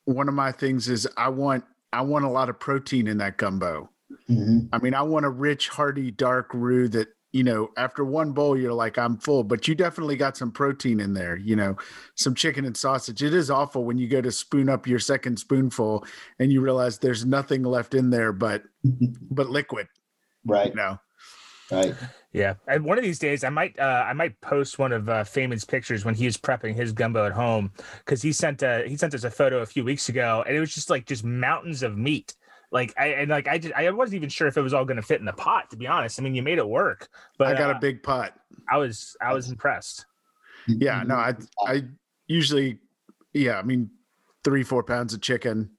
one 0.06 0.28
of 0.28 0.34
my 0.34 0.52
things 0.52 0.90
is 0.90 1.08
I 1.18 1.30
want 1.30 1.64
I 1.94 2.02
want 2.02 2.26
a 2.26 2.30
lot 2.30 2.50
of 2.50 2.60
protein 2.60 3.08
in 3.08 3.18
that 3.20 3.38
gumbo. 3.38 3.90
Mhm. 4.30 4.70
I 4.72 4.80
mean, 4.80 4.94
I 4.94 5.02
want 5.02 5.26
a 5.26 5.30
rich, 5.30 5.70
hearty, 5.70 6.12
dark 6.12 6.54
roux 6.54 6.88
that, 6.90 7.08
you 7.36 7.44
know, 7.44 7.70
after 7.76 8.06
one 8.06 8.32
bowl, 8.32 8.58
you're 8.58 8.72
like, 8.72 8.98
I'm 8.98 9.18
full, 9.18 9.44
but 9.44 9.68
you 9.68 9.76
definitely 9.76 10.16
got 10.16 10.38
some 10.38 10.54
protein 10.54 11.02
in 11.02 11.14
there, 11.14 11.36
you 11.36 11.58
know, 11.58 11.76
some 12.16 12.34
chicken 12.34 12.64
and 12.64 12.78
sausage. 12.78 13.22
It 13.22 13.34
is 13.34 13.52
awful 13.52 13.84
when 13.84 13.98
you 13.98 14.08
go 14.08 14.22
to 14.22 14.32
spoon 14.32 14.70
up 14.70 14.88
your 14.88 15.00
second 15.00 15.38
spoonful 15.38 16.06
and 16.40 16.50
you 16.50 16.62
realize 16.62 16.98
there's 16.98 17.26
nothing 17.26 17.64
left 17.64 17.94
in 17.94 18.10
there 18.10 18.32
but 18.32 18.64
but 19.30 19.50
liquid, 19.50 19.88
Right, 20.46 20.70
you 20.70 20.76
know. 20.76 20.98
right. 21.70 21.94
Yeah, 22.32 22.54
and 22.70 22.86
one 22.86 22.98
of 22.98 23.04
these 23.04 23.20
days, 23.20 23.44
I 23.44 23.50
might 23.50 23.78
uh, 23.78 24.06
I 24.08 24.14
might 24.14 24.40
post 24.40 24.80
one 24.80 24.94
of 24.94 25.10
uh, 25.10 25.26
Feynman's 25.26 25.66
pictures 25.66 26.06
when 26.06 26.16
he 26.16 26.26
was 26.26 26.38
prepping 26.38 26.74
his 26.74 26.94
gumbo 26.94 27.26
at 27.26 27.34
home 27.34 27.70
because 28.00 28.22
he 28.22 28.32
sent 28.32 28.62
a, 28.64 28.86
he 28.88 28.96
sent 28.96 29.14
us 29.14 29.26
a 29.26 29.32
photo 29.32 29.60
a 29.60 29.66
few 29.66 29.84
weeks 29.84 30.08
ago, 30.08 30.42
and 30.48 30.56
it 30.56 30.60
was 30.62 30.74
just 30.74 30.90
like 30.90 31.06
just 31.06 31.26
mountains 31.26 31.84
of 31.84 31.98
meat, 31.98 32.34
Like 32.76 32.94
I 32.98 33.08
and 33.08 33.32
like 33.32 33.48
I 33.48 33.58
did, 33.58 33.72
I 33.72 33.90
wasn't 33.92 34.18
even 34.18 34.28
sure 34.28 34.50
if 34.50 34.58
it 34.58 34.62
was 34.62 34.74
all 34.74 34.84
going 34.84 34.98
to 34.98 35.02
fit 35.02 35.22
in 35.22 35.26
the 35.26 35.32
pot. 35.32 35.70
To 35.70 35.78
be 35.78 35.88
honest, 35.88 36.20
I 36.20 36.24
mean, 36.24 36.36
you 36.36 36.44
made 36.44 36.58
it 36.58 36.68
work. 36.68 37.08
But 37.38 37.48
I 37.48 37.58
got 37.58 37.70
uh, 37.70 37.78
a 37.78 37.80
big 37.80 38.04
pot. 38.04 38.38
I 38.70 38.76
was 38.76 39.16
I 39.22 39.34
was 39.34 39.50
impressed. 39.50 40.06
Yeah, 40.68 41.02
no, 41.08 41.16
I 41.16 41.36
I 41.66 41.84
usually, 42.28 42.80
yeah, 43.34 43.58
I 43.58 43.62
mean, 43.62 43.90
three 44.44 44.62
four 44.62 44.84
pounds 44.84 45.14
of 45.14 45.22
chicken, 45.22 45.70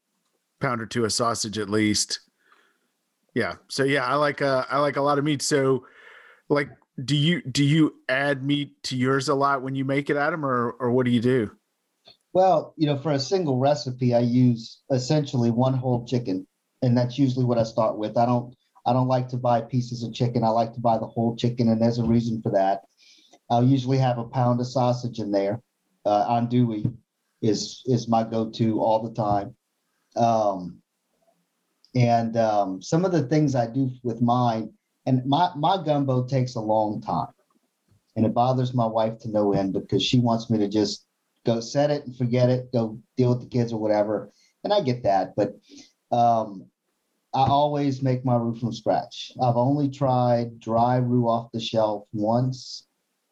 pound 0.58 0.80
or 0.80 0.86
two 0.86 1.04
of 1.04 1.12
sausage 1.12 1.58
at 1.58 1.68
least. 1.68 2.20
Yeah, 3.34 3.56
so 3.68 3.84
yeah, 3.84 4.06
I 4.06 4.14
like 4.14 4.40
uh 4.40 4.64
I 4.70 4.78
like 4.78 4.96
a 4.96 5.02
lot 5.02 5.18
of 5.18 5.24
meat. 5.24 5.42
So, 5.42 5.84
like, 6.48 6.70
do 7.04 7.14
you 7.14 7.42
do 7.42 7.62
you 7.62 7.96
add 8.08 8.42
meat 8.42 8.82
to 8.84 8.96
yours 8.96 9.28
a 9.28 9.34
lot 9.34 9.60
when 9.60 9.74
you 9.74 9.84
make 9.84 10.08
it, 10.08 10.16
Adam, 10.16 10.46
or 10.46 10.70
or 10.80 10.90
what 10.90 11.04
do 11.04 11.12
you 11.12 11.20
do? 11.20 11.50
Well, 12.32 12.72
you 12.78 12.86
know, 12.86 12.96
for 12.96 13.12
a 13.12 13.18
single 13.18 13.58
recipe, 13.58 14.14
I 14.14 14.20
use 14.20 14.80
essentially 14.90 15.50
one 15.50 15.74
whole 15.74 16.06
chicken, 16.06 16.46
and 16.86 16.96
that's 16.96 17.18
usually 17.18 17.44
what 17.44 17.58
I 17.58 17.64
start 17.64 17.98
with. 17.98 18.16
I 18.16 18.24
don't 18.24 18.54
I 18.86 18.92
don't 18.92 19.08
like 19.08 19.28
to 19.30 19.36
buy 19.36 19.60
pieces 19.60 20.04
of 20.04 20.14
chicken. 20.14 20.44
I 20.44 20.48
like 20.48 20.72
to 20.74 20.80
buy 20.80 20.96
the 20.96 21.06
whole 21.06 21.36
chicken, 21.36 21.68
and 21.68 21.82
there's 21.82 21.98
a 21.98 22.04
reason 22.04 22.40
for 22.40 22.52
that. 22.52 22.82
I'll 23.50 23.64
usually 23.64 23.98
have 23.98 24.18
a 24.18 24.24
pound 24.24 24.60
of 24.60 24.68
sausage 24.68 25.18
in 25.18 25.32
there. 25.32 25.60
Uh, 26.04 26.24
andouille 26.28 26.96
is 27.42 27.82
is 27.86 28.08
my 28.08 28.22
go-to 28.22 28.80
all 28.80 29.02
the 29.02 29.14
time. 29.14 29.54
Um, 30.16 30.80
and 31.94 32.36
um, 32.36 32.80
some 32.80 33.04
of 33.04 33.12
the 33.12 33.24
things 33.24 33.54
I 33.54 33.66
do 33.66 33.90
with 34.04 34.22
mine, 34.22 34.72
and 35.04 35.26
my 35.26 35.50
my 35.56 35.82
gumbo 35.82 36.24
takes 36.24 36.54
a 36.54 36.60
long 36.60 37.02
time, 37.02 37.34
and 38.14 38.24
it 38.24 38.34
bothers 38.34 38.72
my 38.72 38.86
wife 38.86 39.18
to 39.20 39.28
no 39.28 39.52
end 39.52 39.72
because 39.72 40.02
she 40.02 40.20
wants 40.20 40.48
me 40.48 40.58
to 40.58 40.68
just 40.68 41.06
go 41.44 41.60
set 41.60 41.90
it 41.90 42.06
and 42.06 42.16
forget 42.16 42.50
it, 42.50 42.72
go 42.72 42.98
deal 43.16 43.30
with 43.30 43.40
the 43.40 43.48
kids 43.48 43.72
or 43.72 43.80
whatever. 43.80 44.30
And 44.62 44.72
I 44.72 44.80
get 44.80 45.02
that, 45.04 45.34
but 45.36 45.56
um, 46.10 46.66
I 47.35 47.49
always 47.49 48.02
make 48.02 48.25
my 48.25 48.37
roux 48.37 48.54
from 48.54 48.73
scratch. 48.73 49.33
I've 49.42 49.56
only 49.56 49.90
tried 49.90 50.59
dry 50.59 50.97
roux 50.97 51.26
off 51.26 51.52
the 51.52 51.61
shelf 51.61 52.06
once, 52.12 52.87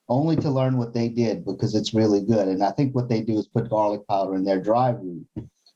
only 0.09 0.37
to 0.37 0.51
learn 0.51 0.77
what 0.77 0.93
they 0.93 1.09
did 1.09 1.45
because 1.45 1.75
it's 1.75 1.95
really 1.95 2.21
good. 2.21 2.49
And 2.49 2.63
I 2.63 2.71
think 2.71 2.95
what 2.95 3.09
they 3.09 3.23
do 3.23 3.39
is 3.39 3.47
put 3.47 3.71
garlic 3.71 4.07
powder 4.07 4.35
in 4.35 4.45
their 4.45 4.61
dry 4.61 4.91
roux. 4.91 5.25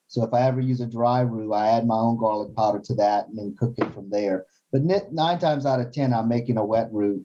So 0.09 0.25
if 0.25 0.33
I 0.35 0.43
ever 0.43 0.61
use 0.61 0.81
a 0.81 0.87
dry 0.87 1.21
roux, 1.21 1.53
I 1.53 1.69
add 1.69 1.87
my 1.87 1.97
own 1.97 2.19
garlic 2.19 2.55
powder 2.57 2.81
to 2.81 2.95
that 2.97 3.29
and 3.29 3.39
then 3.39 3.57
cook 3.59 3.75
it 3.79 3.93
from 3.95 4.11
there. 4.11 4.47
But 4.73 4.83
nine 4.83 5.39
times 5.39 5.65
out 5.65 5.81
of 5.81 5.93
10, 5.93 6.13
I'm 6.13 6.29
making 6.29 6.59
a 6.59 6.65
wet 6.65 6.89
roux, 6.93 7.25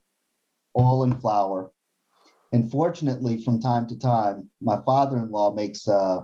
oil 0.78 1.04
and 1.04 1.20
flour. 1.20 1.72
And 2.54 2.70
fortunately, 2.72 3.42
from 3.42 3.60
time 3.60 3.88
to 3.88 3.98
time, 3.98 4.50
my 4.62 4.80
father 4.86 5.18
in 5.18 5.32
law 5.32 5.54
makes 5.54 5.88
uh, 5.88 6.22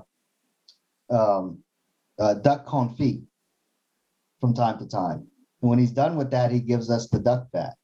um, 1.10 1.64
uh, 2.20 2.36
duck 2.36 2.66
confit 2.66 3.24
from 4.40 4.54
time 4.54 4.80
to 4.80 4.88
time. 4.88 5.28
And 5.62 5.70
when 5.70 5.80
he's 5.80 5.92
done 5.92 6.16
with 6.16 6.32
that, 6.32 6.52
he 6.52 6.60
gives 6.60 6.90
us 6.90 7.08
the 7.08 7.20
duck 7.20 7.48
fat. 7.52 7.76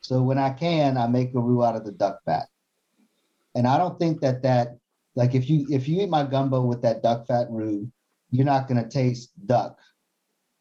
So 0.00 0.22
when 0.22 0.38
I 0.38 0.50
can, 0.50 0.96
I 0.96 1.06
make 1.06 1.34
a 1.34 1.40
roux 1.40 1.64
out 1.64 1.76
of 1.76 1.84
the 1.84 1.92
duck 1.92 2.20
fat. 2.24 2.46
And 3.54 3.66
I 3.66 3.78
don't 3.78 3.98
think 3.98 4.20
that 4.20 4.42
that 4.42 4.76
like 5.14 5.34
if 5.34 5.50
you 5.50 5.66
if 5.70 5.88
you 5.88 6.02
eat 6.02 6.08
my 6.08 6.24
gumbo 6.24 6.62
with 6.62 6.82
that 6.82 7.02
duck 7.02 7.26
fat 7.26 7.48
roux, 7.50 7.90
you're 8.30 8.46
not 8.46 8.68
going 8.68 8.82
to 8.82 8.88
taste 8.88 9.30
duck 9.46 9.78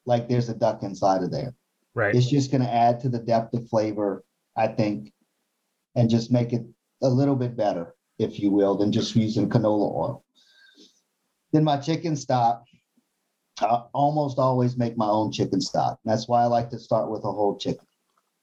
like 0.05 0.27
there's 0.27 0.49
a 0.49 0.55
duck 0.55 0.83
inside 0.83 1.21
of 1.21 1.31
there. 1.31 1.53
Right. 1.93 2.15
It's 2.15 2.29
just 2.29 2.51
going 2.51 2.63
to 2.63 2.73
add 2.73 2.99
to 3.01 3.09
the 3.09 3.19
depth 3.19 3.53
of 3.53 3.67
flavor, 3.69 4.23
I 4.55 4.67
think, 4.67 5.13
and 5.95 6.09
just 6.09 6.31
make 6.31 6.53
it 6.53 6.63
a 7.03 7.09
little 7.09 7.35
bit 7.35 7.57
better, 7.57 7.95
if 8.17 8.39
you 8.39 8.51
will, 8.51 8.75
than 8.75 8.91
just 8.91 9.15
using 9.15 9.49
canola 9.49 9.93
oil. 9.93 10.23
Then 11.51 11.63
my 11.63 11.77
chicken 11.77 12.15
stock, 12.15 12.63
I 13.59 13.83
almost 13.93 14.37
always 14.37 14.77
make 14.77 14.97
my 14.97 15.07
own 15.07 15.31
chicken 15.31 15.61
stock. 15.61 15.99
That's 16.05 16.27
why 16.27 16.43
I 16.43 16.45
like 16.45 16.69
to 16.69 16.79
start 16.79 17.09
with 17.09 17.23
a 17.23 17.31
whole 17.31 17.57
chicken 17.57 17.85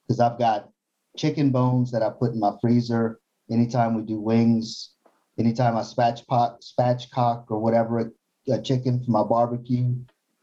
because 0.07 0.21
I've 0.21 0.39
got 0.39 0.69
chicken 1.17 1.51
bones 1.51 1.91
that 1.93 2.03
I 2.03 2.11
put 2.11 2.33
in 2.33 2.41
my 2.41 2.53
freezer. 2.61 3.21
Anytime 3.51 3.95
we 3.95 4.03
do 4.03 4.21
wings, 4.21 4.95
anytime 5.39 5.77
I 5.77 5.83
spatchcock, 5.83 6.59
spatchcock 6.65 7.45
or 7.51 7.59
whatever 7.59 8.13
a 8.51 8.61
chicken 8.61 9.03
for 9.03 9.11
my 9.11 9.23
barbecue, 9.23 9.95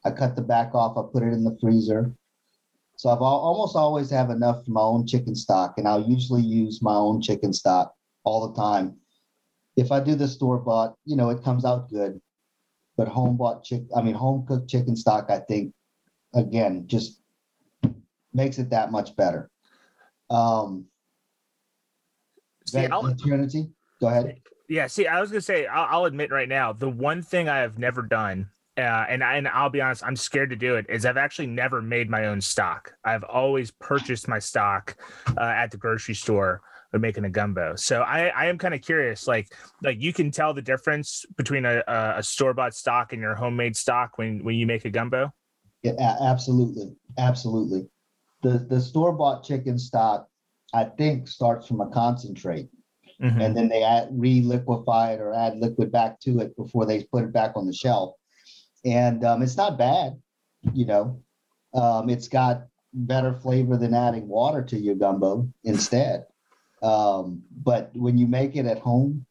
I 0.06 0.12
cut 0.12 0.36
the 0.36 0.42
back 0.42 0.74
off. 0.74 0.98
I 0.98 1.04
put 1.12 1.24
it 1.24 1.34
in 1.34 1.44
the 1.44 1.58
freezer. 1.62 2.16
So 2.96 3.10
I've 3.10 3.20
al- 3.22 3.26
almost 3.26 3.76
always 3.76 4.10
have 4.12 4.30
enough 4.30 4.66
for 4.66 4.72
my 4.72 4.82
own 4.82 5.06
chicken 5.08 5.36
stock, 5.36 5.76
and 5.78 5.88
I'll 5.88 6.08
usually 6.08 6.42
use 6.42 6.82
my 6.82 6.96
own 6.96 7.22
chicken 7.22 7.54
stock 7.54 7.94
all 8.24 8.48
the 8.48 8.60
time. 8.60 8.98
If 9.76 9.92
I 9.92 10.00
do 10.00 10.16
the 10.16 10.28
store 10.28 10.60
bought, 10.60 10.96
you 11.06 11.16
know, 11.16 11.30
it 11.30 11.44
comes 11.44 11.66
out 11.66 11.90
good. 11.90 12.22
But 13.02 13.08
home 13.08 13.36
bought 13.36 13.64
chick, 13.64 13.82
I 13.96 14.04
mean, 14.04 14.14
home 14.14 14.46
cooked 14.46 14.70
chicken 14.70 14.96
stock, 14.96 15.32
I 15.32 15.40
think, 15.40 15.74
again, 16.36 16.84
just 16.86 17.20
makes 18.32 18.60
it 18.60 18.70
that 18.70 18.92
much 18.92 19.16
better. 19.16 19.50
Um, 20.30 20.86
See, 22.68 22.88
Trinity, 23.20 23.72
go 24.00 24.08
ahead. 24.10 24.40
Yeah, 24.70 24.86
see, 24.86 25.08
I 25.08 25.20
was 25.20 25.32
gonna 25.32 25.42
say, 25.42 25.66
I'll, 25.66 25.88
I'll 25.90 26.06
admit 26.06 26.30
right 26.30 26.48
now, 26.48 26.74
the 26.74 26.90
one 26.90 27.24
thing 27.24 27.50
I 27.50 27.58
have 27.58 27.80
never 27.80 28.04
done, 28.04 28.52
uh, 28.78 28.82
and 29.10 29.24
I, 29.24 29.38
and 29.38 29.48
I'll 29.48 29.72
be 29.72 29.82
honest, 29.82 30.04
I'm 30.06 30.16
scared 30.16 30.52
to 30.52 30.56
do 30.56 30.76
it, 30.76 30.86
is 30.88 31.04
I've 31.04 31.18
actually 31.18 31.48
never 31.48 31.82
made 31.82 32.08
my 32.08 32.26
own 32.26 32.40
stock. 32.40 32.94
I've 33.04 33.24
always 33.24 33.72
purchased 33.72 34.28
my 34.28 34.38
stock 34.38 34.96
uh, 35.36 35.42
at 35.42 35.72
the 35.72 35.78
grocery 35.78 36.14
store 36.14 36.62
when 36.92 37.02
making 37.02 37.26
a 37.26 37.30
gumbo. 37.30 37.76
So 37.76 38.02
I, 38.02 38.28
I 38.28 38.46
am 38.46 38.58
kind 38.58 38.74
of 38.74 38.82
curious, 38.82 39.28
like, 39.28 39.48
like 39.82 40.00
you 40.00 40.14
can 40.14 40.32
tell 40.32 40.54
the 40.54 40.62
difference 40.62 41.26
between 41.38 41.66
a, 41.66 41.84
a 41.88 42.24
store 42.24 42.54
bought 42.54 42.74
stock 42.74 43.14
and 43.14 43.22
your 43.22 43.36
homemade 43.36 43.76
stock 43.76 44.18
when 44.18 44.44
when 44.44 44.56
you 44.56 44.66
make 44.66 44.86
a 44.86 44.90
gumbo. 44.90 45.34
Yeah, 45.84 46.16
absolutely, 46.22 46.96
absolutely. 47.18 47.88
The 48.44 48.60
the 48.70 48.80
store 48.80 49.14
bought 49.14 49.44
chicken 49.44 49.80
stock, 49.80 50.28
I 50.74 50.86
think, 50.86 51.28
starts 51.28 51.68
from 51.68 51.82
a 51.82 51.90
concentrate 51.90 52.70
mm-hmm. 53.22 53.42
and 53.42 53.56
then 53.56 53.70
they 53.70 53.84
add 53.84 54.10
re-liquefy 54.12 55.14
it 55.14 55.22
or 55.22 55.34
add 55.34 55.58
liquid 55.58 55.92
back 55.92 56.20
to 56.22 56.40
it 56.40 56.56
before 56.56 56.86
they 56.86 57.04
put 57.04 57.24
it 57.24 57.34
back 57.34 57.54
on 57.56 57.66
the 57.66 57.74
shelf. 57.74 58.16
And 58.84 59.24
um, 59.24 59.42
it's 59.42 59.58
not 59.58 59.78
bad, 59.78 60.20
you 60.74 60.86
know. 60.86 61.22
Um, 61.74 62.10
it's 62.10 62.28
got 62.28 62.64
better 62.94 63.34
flavor 63.34 63.78
than 63.78 63.94
adding 63.94 64.28
water 64.28 64.64
to 64.64 64.78
your 64.78 64.96
gumbo 64.96 65.48
instead. 65.64 66.26
Um, 66.82 67.44
but 67.64 67.92
when 67.94 68.18
you 68.18 68.28
make 68.28 68.56
it 68.56 68.66
at 68.66 68.80
home, 68.80 69.26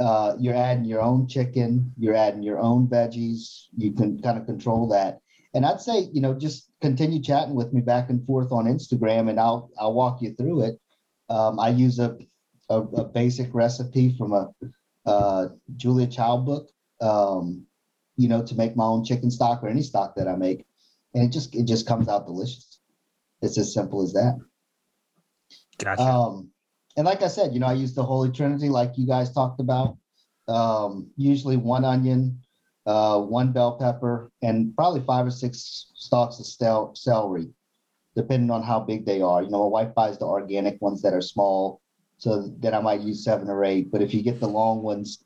uh, 0.00 0.34
you're 0.38 0.54
adding 0.54 0.84
your 0.84 1.02
own 1.02 1.28
chicken, 1.28 1.92
you're 1.96 2.14
adding 2.14 2.42
your 2.42 2.58
own 2.58 2.88
veggies. 2.88 3.66
You 3.76 3.92
can 3.92 4.20
kind 4.20 4.38
of 4.38 4.46
control 4.46 4.88
that. 4.88 5.20
And 5.54 5.64
I'd 5.64 5.80
say, 5.80 6.08
you 6.12 6.20
know, 6.20 6.34
just 6.34 6.70
continue 6.80 7.22
chatting 7.22 7.54
with 7.54 7.72
me 7.72 7.80
back 7.80 8.10
and 8.10 8.24
forth 8.26 8.50
on 8.50 8.64
Instagram, 8.64 9.30
and 9.30 9.38
I'll 9.38 9.70
I'll 9.78 9.94
walk 9.94 10.20
you 10.20 10.34
through 10.34 10.64
it. 10.64 10.80
Um, 11.28 11.60
I 11.60 11.68
use 11.68 12.00
a 12.00 12.18
a, 12.68 12.80
a 12.80 13.04
basic 13.04 13.54
recipe 13.54 14.16
from 14.16 14.32
a 14.32 14.50
uh, 15.06 15.48
Julia 15.76 16.08
Child 16.08 16.46
book, 16.46 16.70
um, 17.00 17.64
you 18.16 18.28
know, 18.28 18.44
to 18.44 18.54
make 18.56 18.74
my 18.74 18.84
own 18.84 19.04
chicken 19.04 19.30
stock 19.30 19.62
or 19.62 19.68
any 19.68 19.82
stock 19.82 20.16
that 20.16 20.26
I 20.26 20.34
make, 20.34 20.66
and 21.14 21.22
it 21.22 21.28
just 21.28 21.54
it 21.54 21.66
just 21.66 21.86
comes 21.86 22.08
out 22.08 22.26
delicious. 22.26 22.80
It's 23.42 23.58
as 23.58 23.72
simple 23.72 24.02
as 24.02 24.12
that. 24.14 24.40
Gotcha. 25.78 26.02
Um, 26.02 26.50
and 26.96 27.06
like 27.06 27.22
I 27.22 27.28
said, 27.28 27.52
you 27.52 27.60
know, 27.60 27.66
I 27.66 27.74
use 27.74 27.94
the 27.94 28.02
Holy 28.02 28.30
Trinity, 28.30 28.68
like 28.68 28.92
you 28.96 29.06
guys 29.06 29.32
talked 29.32 29.60
about. 29.60 29.96
Um, 30.46 31.10
usually 31.16 31.56
one 31.56 31.84
onion, 31.84 32.40
uh, 32.86 33.20
one 33.20 33.52
bell 33.52 33.78
pepper, 33.78 34.30
and 34.42 34.74
probably 34.76 35.00
five 35.00 35.26
or 35.26 35.30
six 35.30 35.90
stalks 35.94 36.38
of 36.38 36.46
stel- 36.46 36.94
celery, 36.94 37.48
depending 38.14 38.50
on 38.50 38.62
how 38.62 38.80
big 38.80 39.06
they 39.06 39.22
are. 39.22 39.42
You 39.42 39.50
know, 39.50 39.64
my 39.64 39.84
wife 39.84 39.94
buys 39.94 40.18
the 40.18 40.26
organic 40.26 40.80
ones 40.82 41.00
that 41.02 41.14
are 41.14 41.22
small 41.22 41.80
so 42.18 42.54
then 42.58 42.74
I 42.74 42.80
might 42.80 43.00
use 43.00 43.24
seven 43.24 43.48
or 43.48 43.64
eight. 43.64 43.90
But 43.90 44.02
if 44.02 44.14
you 44.14 44.22
get 44.22 44.40
the 44.40 44.48
long 44.48 44.82
ones 44.82 45.22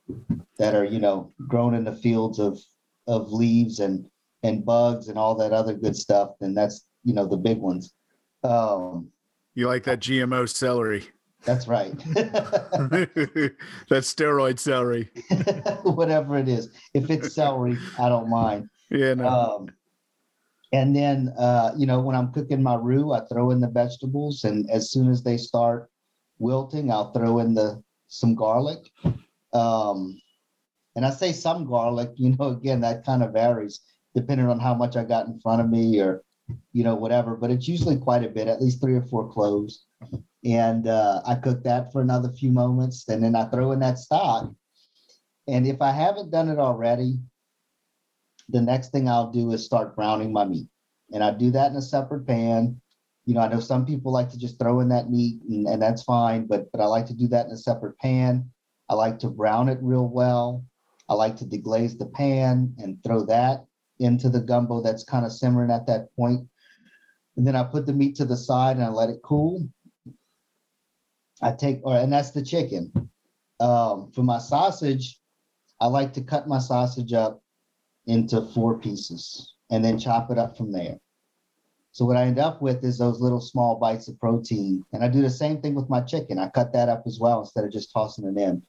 that 0.58 0.74
are, 0.74 0.84
you 0.84 0.98
know, 0.98 1.32
grown 1.46 1.74
in 1.74 1.84
the 1.84 1.94
fields 1.94 2.38
of 2.38 2.58
of 3.06 3.32
leaves 3.32 3.80
and 3.80 4.06
and 4.42 4.64
bugs 4.64 5.08
and 5.08 5.18
all 5.18 5.34
that 5.36 5.52
other 5.52 5.74
good 5.74 5.96
stuff, 5.96 6.30
then 6.40 6.54
that's 6.54 6.86
you 7.04 7.14
know 7.14 7.26
the 7.26 7.36
big 7.36 7.58
ones. 7.58 7.94
Um, 8.42 9.08
you 9.54 9.66
like 9.66 9.84
that 9.84 10.00
GMO 10.00 10.48
celery? 10.48 11.08
That's 11.44 11.68
right. 11.68 11.92
that's 13.88 14.12
steroid 14.12 14.58
celery. 14.58 15.10
Whatever 15.82 16.36
it 16.38 16.48
is, 16.48 16.70
if 16.94 17.10
it's 17.10 17.34
celery, 17.34 17.78
I 17.98 18.08
don't 18.08 18.28
mind. 18.28 18.68
Yeah. 18.90 19.14
No. 19.14 19.28
Um, 19.28 19.70
and 20.72 20.94
then, 20.94 21.32
uh, 21.38 21.72
you 21.76 21.86
know, 21.86 22.00
when 22.00 22.14
I'm 22.14 22.32
cooking 22.32 22.62
my 22.62 22.74
roux, 22.74 23.12
I 23.12 23.20
throw 23.26 23.50
in 23.52 23.60
the 23.60 23.68
vegetables, 23.68 24.44
and 24.44 24.68
as 24.70 24.90
soon 24.90 25.08
as 25.08 25.22
they 25.22 25.38
start 25.38 25.88
wilting, 26.38 26.90
I'll 26.90 27.12
throw 27.12 27.38
in 27.38 27.54
the 27.54 27.82
some 28.08 28.34
garlic. 28.34 28.90
Um, 29.52 30.20
and 30.96 31.06
I 31.06 31.10
say 31.10 31.32
some 31.32 31.66
garlic, 31.66 32.10
you 32.16 32.36
know, 32.36 32.48
again, 32.48 32.80
that 32.80 33.04
kind 33.04 33.22
of 33.22 33.32
varies 33.32 33.80
depending 34.14 34.48
on 34.48 34.58
how 34.58 34.74
much 34.74 34.96
I 34.96 35.04
got 35.04 35.26
in 35.26 35.38
front 35.40 35.60
of 35.60 35.70
me 35.70 36.00
or, 36.00 36.24
you 36.72 36.82
know, 36.82 36.94
whatever, 36.94 37.36
but 37.36 37.50
it's 37.50 37.68
usually 37.68 37.96
quite 37.96 38.24
a 38.24 38.28
bit, 38.28 38.48
at 38.48 38.60
least 38.60 38.80
three 38.80 38.94
or 38.94 39.02
four 39.02 39.30
cloves. 39.30 39.84
And 40.44 40.86
uh, 40.86 41.20
I 41.26 41.34
cook 41.34 41.64
that 41.64 41.92
for 41.92 42.00
another 42.00 42.30
few 42.30 42.52
moments 42.52 43.08
and 43.08 43.22
then 43.22 43.34
I 43.34 43.44
throw 43.46 43.72
in 43.72 43.80
that 43.80 43.98
stock. 43.98 44.52
And 45.48 45.66
if 45.66 45.80
I 45.82 45.92
haven't 45.92 46.30
done 46.30 46.48
it 46.48 46.58
already, 46.58 47.18
the 48.48 48.60
next 48.60 48.90
thing 48.90 49.08
I'll 49.08 49.30
do 49.30 49.50
is 49.52 49.64
start 49.64 49.96
browning 49.96 50.32
my 50.32 50.44
meat. 50.44 50.68
And 51.12 51.24
I 51.24 51.32
do 51.32 51.50
that 51.52 51.70
in 51.70 51.76
a 51.76 51.82
separate 51.82 52.26
pan. 52.26 52.80
You 53.24 53.34
know, 53.34 53.40
I 53.40 53.48
know 53.48 53.60
some 53.60 53.84
people 53.84 54.12
like 54.12 54.30
to 54.30 54.38
just 54.38 54.58
throw 54.58 54.80
in 54.80 54.88
that 54.90 55.10
meat 55.10 55.42
and, 55.48 55.66
and 55.66 55.82
that's 55.82 56.02
fine, 56.02 56.46
but 56.46 56.70
but 56.72 56.80
I 56.80 56.86
like 56.86 57.06
to 57.06 57.14
do 57.14 57.28
that 57.28 57.46
in 57.46 57.52
a 57.52 57.56
separate 57.56 57.98
pan. 57.98 58.50
I 58.88 58.94
like 58.94 59.18
to 59.20 59.28
brown 59.28 59.68
it 59.68 59.78
real 59.82 60.08
well. 60.08 60.64
I 61.08 61.14
like 61.14 61.36
to 61.36 61.44
deglaze 61.44 61.98
the 61.98 62.06
pan 62.06 62.74
and 62.78 63.02
throw 63.02 63.24
that 63.26 63.64
into 63.98 64.28
the 64.28 64.40
gumbo 64.40 64.80
that's 64.80 65.04
kind 65.04 65.26
of 65.26 65.32
simmering 65.32 65.70
at 65.70 65.86
that 65.86 66.14
point. 66.16 66.46
And 67.36 67.46
then 67.46 67.56
I 67.56 67.64
put 67.64 67.86
the 67.86 67.92
meat 67.92 68.16
to 68.16 68.24
the 68.24 68.36
side 68.36 68.76
and 68.76 68.84
I 68.84 68.88
let 68.88 69.10
it 69.10 69.20
cool. 69.22 69.68
I 71.42 71.52
take, 71.52 71.80
or 71.82 71.96
and 71.96 72.12
that's 72.12 72.32
the 72.32 72.42
chicken. 72.42 73.10
Um, 73.60 74.10
for 74.12 74.22
my 74.22 74.38
sausage, 74.38 75.20
I 75.80 75.86
like 75.86 76.12
to 76.14 76.22
cut 76.22 76.48
my 76.48 76.58
sausage 76.58 77.12
up 77.12 77.42
into 78.06 78.42
four 78.54 78.78
pieces 78.78 79.54
and 79.70 79.84
then 79.84 79.98
chop 79.98 80.30
it 80.30 80.38
up 80.38 80.56
from 80.56 80.72
there. 80.72 80.98
So 81.92 82.04
what 82.04 82.16
I 82.16 82.22
end 82.22 82.38
up 82.38 82.62
with 82.62 82.84
is 82.84 82.98
those 82.98 83.20
little 83.20 83.40
small 83.40 83.76
bites 83.76 84.08
of 84.08 84.18
protein. 84.20 84.84
And 84.92 85.02
I 85.02 85.08
do 85.08 85.20
the 85.20 85.30
same 85.30 85.60
thing 85.60 85.74
with 85.74 85.88
my 85.88 86.00
chicken. 86.00 86.38
I 86.38 86.48
cut 86.48 86.72
that 86.72 86.88
up 86.88 87.02
as 87.06 87.18
well 87.18 87.40
instead 87.40 87.64
of 87.64 87.72
just 87.72 87.92
tossing 87.92 88.24
it 88.24 88.40
in. 88.40 88.62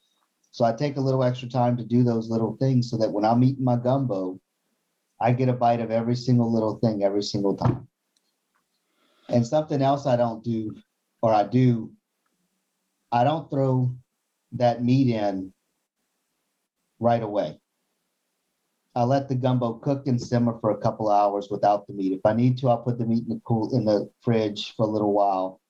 So 0.52 0.66
I 0.66 0.74
take 0.74 0.98
a 0.98 1.02
little 1.02 1.24
extra 1.24 1.48
time 1.48 1.78
to 1.78 1.84
do 1.84 2.04
those 2.04 2.30
little 2.30 2.58
things 2.58 2.90
so 2.90 2.98
that 2.98 3.12
when 3.12 3.24
I'm 3.24 3.44
eating 3.44 3.64
my 3.64 3.76
gumbo, 3.76 4.40
I 5.22 5.32
get 5.32 5.50
a 5.50 5.54
bite 5.54 5.80
of 5.80 5.92
every 5.92 6.16
single 6.16 6.52
little 6.52 6.80
thing 6.80 7.04
every 7.04 7.22
single 7.22 7.56
time. 7.56 7.88
And 9.28 9.46
something 9.46 9.82
else 9.82 10.08
I 10.08 10.16
don't 10.16 10.44
do, 10.44 10.76
or 11.22 11.32
I 11.32 11.44
do, 11.44 11.92
I 13.12 13.24
don't 13.24 13.50
throw 13.50 13.96
that 14.54 14.84
meat 14.84 15.14
in 15.14 15.54
right 17.00 17.24
away. 17.24 17.60
I 18.96 19.04
let 19.04 19.30
the 19.30 19.36
gumbo 19.36 19.74
cook 19.74 20.08
and 20.08 20.22
simmer 20.22 20.58
for 20.60 20.72
a 20.72 20.78
couple 20.78 21.10
hours 21.10 21.48
without 21.50 21.88
the 21.88 21.94
meat. 21.94 22.12
If 22.12 22.26
I 22.26 22.34
need 22.34 22.58
to, 22.60 22.70
I'll 22.70 22.80
put 22.80 22.98
the 22.98 23.06
meat 23.06 23.24
in 23.24 23.30
the 23.30 23.42
cool 23.46 23.76
in 23.76 23.86
the 23.86 24.10
fridge 24.22 24.76
for 24.76 24.86
a 24.86 24.90
little 24.90 25.14
while. 25.14 25.62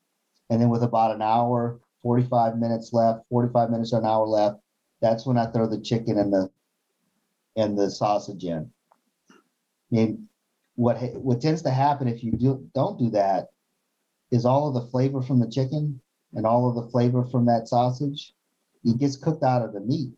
And 0.50 0.62
then 0.62 0.70
with 0.70 0.84
about 0.84 1.16
an 1.16 1.22
hour, 1.22 1.80
45 2.02 2.58
minutes 2.58 2.92
left, 2.94 3.22
45 3.30 3.70
minutes 3.70 3.94
or 3.94 4.00
an 4.00 4.06
hour 4.06 4.26
left, 4.26 4.62
that's 5.02 5.26
when 5.26 5.38
I 5.38 5.46
throw 5.46 5.68
the 5.68 5.80
chicken 5.80 6.18
and 6.18 6.34
the 6.34 6.50
and 7.56 7.78
the 7.78 7.90
sausage 7.92 8.44
in. 8.44 8.72
Mean, 9.92 10.28
what 10.76 10.98
what 11.16 11.42
tends 11.42 11.62
to 11.64 11.72
happen 11.72 12.08
if 12.08 12.24
you 12.24 12.32
do 12.32 12.70
don't 12.74 12.98
do 12.98 13.10
that 13.12 13.50
is 14.32 14.46
all 14.46 14.68
of 14.68 14.74
the 14.74 14.90
flavor 14.90 15.22
from 15.22 15.40
the 15.40 15.50
chicken 15.50 16.02
and 16.34 16.46
all 16.46 16.70
of 16.70 16.76
the 16.76 16.92
flavor 16.92 17.24
from 17.24 17.46
that 17.46 17.68
sausage, 17.68 18.34
it 18.84 18.98
gets 18.98 19.18
cooked 19.18 19.44
out 19.44 19.64
of 19.64 19.74
the 19.74 19.80
meat. 19.80 20.14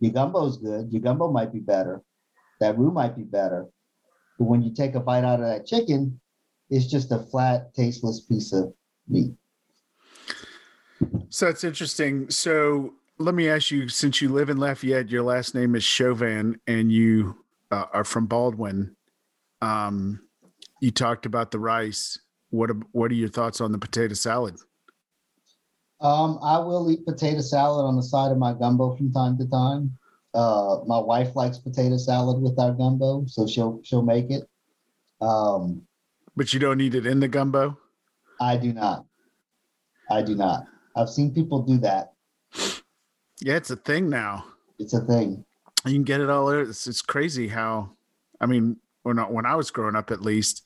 Your 0.00 0.12
gumbo's 0.12 0.58
good. 0.58 0.92
Your 0.92 1.02
gumbo 1.02 1.30
might 1.30 1.52
be 1.52 1.60
better. 1.60 2.02
That 2.60 2.78
roux 2.78 2.90
might 2.90 3.16
be 3.16 3.22
better. 3.22 3.66
But 4.38 4.46
when 4.46 4.62
you 4.62 4.74
take 4.74 4.94
a 4.94 5.00
bite 5.00 5.24
out 5.24 5.40
of 5.40 5.46
that 5.46 5.66
chicken, 5.66 6.20
it's 6.70 6.86
just 6.86 7.12
a 7.12 7.18
flat, 7.18 7.74
tasteless 7.74 8.20
piece 8.20 8.52
of 8.52 8.72
meat. 9.08 9.34
So 11.28 11.46
that's 11.46 11.64
interesting. 11.64 12.30
So 12.30 12.94
let 13.18 13.34
me 13.34 13.48
ask 13.48 13.70
you, 13.70 13.88
since 13.88 14.20
you 14.20 14.28
live 14.30 14.50
in 14.50 14.56
Lafayette, 14.56 15.10
your 15.10 15.22
last 15.22 15.54
name 15.54 15.74
is 15.74 15.84
Chauvin, 15.84 16.60
and 16.66 16.90
you 16.90 17.36
uh, 17.70 17.86
are 17.92 18.04
from 18.04 18.26
Baldwin. 18.26 18.96
Um, 19.60 20.20
you 20.80 20.90
talked 20.90 21.26
about 21.26 21.50
the 21.50 21.58
rice. 21.58 22.18
What 22.50 22.70
what 22.92 23.10
are 23.10 23.14
your 23.14 23.28
thoughts 23.28 23.60
on 23.60 23.72
the 23.72 23.78
potato 23.78 24.14
salad? 24.14 24.56
Um, 26.04 26.38
I 26.42 26.58
will 26.58 26.90
eat 26.90 27.06
potato 27.06 27.40
salad 27.40 27.86
on 27.86 27.96
the 27.96 28.02
side 28.02 28.30
of 28.30 28.36
my 28.36 28.52
gumbo 28.52 28.94
from 28.94 29.10
time 29.10 29.38
to 29.38 29.48
time. 29.48 29.96
Uh, 30.34 30.80
my 30.86 30.98
wife 30.98 31.34
likes 31.34 31.56
potato 31.56 31.96
salad 31.96 32.42
with 32.42 32.58
our 32.58 32.72
gumbo, 32.72 33.24
so 33.26 33.46
she'll 33.46 33.80
she'll 33.82 34.02
make 34.02 34.30
it. 34.30 34.46
Um, 35.22 35.80
but 36.36 36.52
you 36.52 36.60
don't 36.60 36.82
eat 36.82 36.94
it 36.94 37.06
in 37.06 37.20
the 37.20 37.28
gumbo. 37.28 37.78
I 38.38 38.58
do 38.58 38.74
not. 38.74 39.06
I 40.10 40.20
do 40.20 40.34
not. 40.34 40.66
I've 40.94 41.08
seen 41.08 41.32
people 41.32 41.62
do 41.62 41.78
that. 41.78 42.12
Yeah, 43.40 43.56
it's 43.56 43.70
a 43.70 43.76
thing 43.76 44.10
now. 44.10 44.44
It's 44.78 44.92
a 44.92 45.00
thing. 45.00 45.42
You 45.86 45.92
can 45.92 46.02
get 46.02 46.20
it 46.20 46.28
all. 46.28 46.50
It's, 46.50 46.86
it's 46.86 47.00
crazy 47.00 47.48
how. 47.48 47.90
I 48.40 48.46
mean, 48.46 48.76
when 49.04 49.18
I, 49.18 49.22
when 49.22 49.46
I 49.46 49.54
was 49.54 49.70
growing 49.70 49.96
up, 49.96 50.10
at 50.10 50.20
least, 50.20 50.64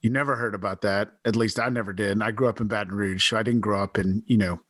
you 0.00 0.10
never 0.10 0.36
heard 0.36 0.54
about 0.54 0.82
that. 0.82 1.12
At 1.24 1.36
least 1.36 1.58
I 1.60 1.68
never 1.68 1.92
did. 1.92 2.12
And 2.12 2.24
I 2.24 2.30
grew 2.30 2.48
up 2.48 2.60
in 2.60 2.68
Baton 2.68 2.94
Rouge, 2.94 3.28
so 3.28 3.36
I 3.36 3.42
didn't 3.42 3.60
grow 3.60 3.82
up 3.82 3.98
in 3.98 4.22
you 4.26 4.36
know 4.36 4.60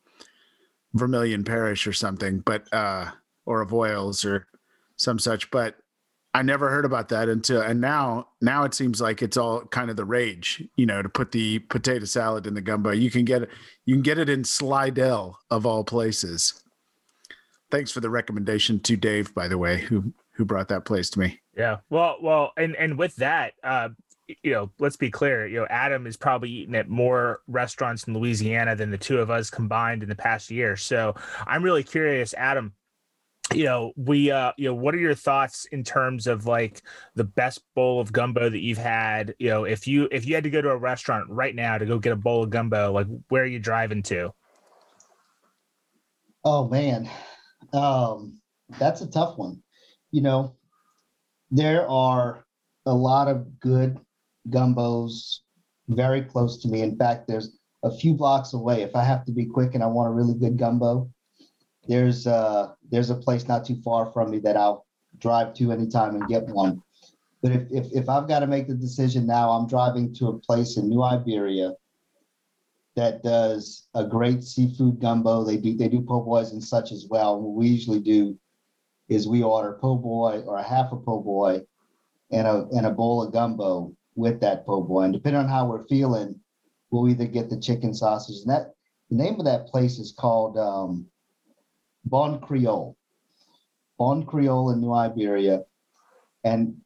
Vermilion 0.94 1.44
Parish 1.44 1.86
or 1.86 1.92
something, 1.92 2.40
but 2.40 2.72
uh, 2.72 3.10
or 3.46 3.60
of 3.60 3.70
Avoyelles 3.70 4.24
or 4.24 4.46
some 4.96 5.18
such. 5.18 5.50
But 5.50 5.76
I 6.34 6.42
never 6.42 6.70
heard 6.70 6.84
about 6.84 7.08
that 7.08 7.28
until 7.28 7.60
and 7.60 7.80
now 7.80 8.28
now 8.40 8.64
it 8.64 8.74
seems 8.74 9.00
like 9.00 9.22
it's 9.22 9.36
all 9.36 9.62
kind 9.66 9.90
of 9.90 9.96
the 9.96 10.04
rage, 10.04 10.62
you 10.76 10.86
know, 10.86 11.02
to 11.02 11.08
put 11.08 11.32
the 11.32 11.60
potato 11.60 12.04
salad 12.04 12.46
in 12.46 12.54
the 12.54 12.60
gumbo. 12.60 12.90
You 12.90 13.10
can 13.10 13.24
get 13.24 13.42
it 13.42 13.50
you 13.84 13.94
can 13.94 14.02
get 14.02 14.18
it 14.18 14.28
in 14.28 14.44
Slidell 14.44 15.38
of 15.50 15.66
all 15.66 15.84
places. 15.84 16.62
Thanks 17.70 17.92
for 17.92 18.00
the 18.00 18.10
recommendation 18.10 18.80
to 18.80 18.96
Dave, 18.96 19.32
by 19.34 19.46
the 19.46 19.58
way, 19.58 19.78
who 19.78 20.12
who 20.32 20.44
brought 20.44 20.68
that 20.68 20.84
place 20.84 21.10
to 21.10 21.20
me. 21.20 21.40
Yeah. 21.56 21.78
Well, 21.88 22.16
well, 22.22 22.52
and 22.56 22.74
and 22.76 22.96
with 22.96 23.14
that, 23.16 23.54
uh, 23.62 23.90
you 24.42 24.52
know, 24.52 24.70
let's 24.78 24.96
be 24.96 25.10
clear, 25.10 25.46
you 25.46 25.60
know, 25.60 25.66
Adam 25.70 26.06
is 26.06 26.16
probably 26.16 26.50
eaten 26.50 26.74
at 26.74 26.88
more 26.88 27.40
restaurants 27.46 28.04
in 28.04 28.14
Louisiana 28.14 28.76
than 28.76 28.90
the 28.90 28.98
two 28.98 29.18
of 29.18 29.30
us 29.30 29.50
combined 29.50 30.02
in 30.02 30.08
the 30.08 30.14
past 30.14 30.50
year. 30.50 30.76
So 30.76 31.14
I'm 31.46 31.62
really 31.62 31.82
curious, 31.82 32.34
Adam, 32.34 32.74
you 33.54 33.64
know 33.64 33.92
we 33.96 34.30
uh 34.30 34.52
you 34.56 34.68
know 34.68 34.74
what 34.74 34.94
are 34.94 34.98
your 34.98 35.14
thoughts 35.14 35.64
in 35.66 35.82
terms 35.82 36.26
of 36.26 36.46
like 36.46 36.82
the 37.14 37.24
best 37.24 37.62
bowl 37.74 38.00
of 38.00 38.12
gumbo 38.12 38.48
that 38.48 38.60
you've 38.60 38.78
had? 38.78 39.34
You 39.38 39.50
know 39.50 39.64
if 39.64 39.86
you 39.86 40.08
if 40.10 40.26
you 40.26 40.34
had 40.34 40.44
to 40.44 40.50
go 40.50 40.62
to 40.62 40.70
a 40.70 40.76
restaurant 40.76 41.28
right 41.28 41.54
now 41.54 41.78
to 41.78 41.86
go 41.86 41.98
get 41.98 42.12
a 42.12 42.16
bowl 42.16 42.44
of 42.44 42.50
gumbo 42.50 42.92
like 42.92 43.06
where 43.28 43.42
are 43.42 43.46
you 43.46 43.58
driving 43.58 44.02
to? 44.04 44.32
Oh 46.44 46.68
man. 46.68 47.08
Um 47.72 48.40
that's 48.78 49.00
a 49.00 49.10
tough 49.10 49.36
one. 49.36 49.62
You 50.10 50.22
know 50.22 50.54
there 51.50 51.88
are 51.88 52.44
a 52.86 52.94
lot 52.94 53.28
of 53.28 53.58
good 53.58 53.98
gumbos 54.48 55.40
very 55.88 56.22
close 56.22 56.62
to 56.62 56.68
me 56.68 56.82
in 56.82 56.96
fact 56.96 57.26
there's 57.26 57.58
a 57.82 57.90
few 57.90 58.14
blocks 58.14 58.52
away 58.52 58.82
if 58.82 58.94
i 58.94 59.02
have 59.02 59.24
to 59.24 59.32
be 59.32 59.44
quick 59.44 59.74
and 59.74 59.82
i 59.82 59.86
want 59.86 60.08
a 60.08 60.12
really 60.12 60.34
good 60.34 60.56
gumbo 60.56 61.10
there's 61.88 62.26
uh 62.26 62.72
there's 62.90 63.10
a 63.10 63.14
place 63.14 63.48
not 63.48 63.64
too 63.64 63.76
far 63.82 64.12
from 64.12 64.30
me 64.30 64.38
that 64.40 64.56
I'll 64.56 64.86
drive 65.18 65.54
to 65.54 65.72
anytime 65.72 66.14
and 66.14 66.28
get 66.28 66.46
one. 66.46 66.82
But 67.42 67.52
if 67.52 67.62
if, 67.70 67.86
if 67.92 68.08
I've 68.08 68.28
got 68.28 68.40
to 68.40 68.46
make 68.46 68.68
the 68.68 68.74
decision 68.74 69.26
now, 69.26 69.50
I'm 69.50 69.66
driving 69.66 70.14
to 70.14 70.28
a 70.28 70.38
place 70.38 70.76
in 70.76 70.88
New 70.88 71.02
Iberia 71.02 71.74
that 72.96 73.22
does 73.22 73.88
a 73.94 74.04
great 74.04 74.44
seafood 74.44 75.00
gumbo. 75.00 75.44
They 75.44 75.56
do 75.56 75.76
they 75.76 75.88
do 75.88 76.00
po' 76.02 76.20
boys 76.20 76.52
and 76.52 76.62
such 76.62 76.92
as 76.92 77.06
well. 77.08 77.40
What 77.40 77.56
we 77.56 77.68
usually 77.68 78.00
do 78.00 78.38
is 79.08 79.26
we 79.26 79.42
order 79.42 79.78
po' 79.80 79.96
boy 79.96 80.42
or 80.46 80.58
a 80.58 80.62
half 80.62 80.92
a 80.92 80.96
po' 80.96 81.20
boy 81.20 81.62
and 82.30 82.46
a 82.46 82.66
and 82.72 82.86
a 82.86 82.90
bowl 82.90 83.22
of 83.22 83.32
gumbo 83.32 83.94
with 84.20 84.40
that 84.40 84.66
po' 84.66 84.82
boy. 84.82 85.02
And 85.02 85.12
depending 85.12 85.40
on 85.40 85.48
how 85.48 85.66
we're 85.66 85.86
feeling, 85.86 86.38
we'll 86.90 87.08
either 87.08 87.26
get 87.26 87.50
the 87.50 87.58
chicken 87.58 87.94
sausage. 87.94 88.40
And 88.42 88.50
that 88.50 88.74
the 89.10 89.16
name 89.16 89.38
of 89.40 89.46
that 89.46 89.66
place 89.66 89.98
is 89.98 90.12
called 90.16 90.56
um, 90.56 91.06
Bon 92.04 92.40
Creole, 92.40 92.96
Bon 93.98 94.24
Creole 94.24 94.70
in 94.70 94.80
New 94.80 94.92
Iberia, 94.92 95.64
and 96.44 96.76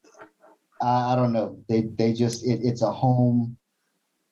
I, 0.80 1.12
I 1.12 1.16
don't 1.16 1.32
know. 1.32 1.58
They 1.68 1.82
they 1.82 2.12
just 2.12 2.46
it, 2.46 2.60
it's 2.62 2.82
a 2.82 2.90
home. 2.90 3.56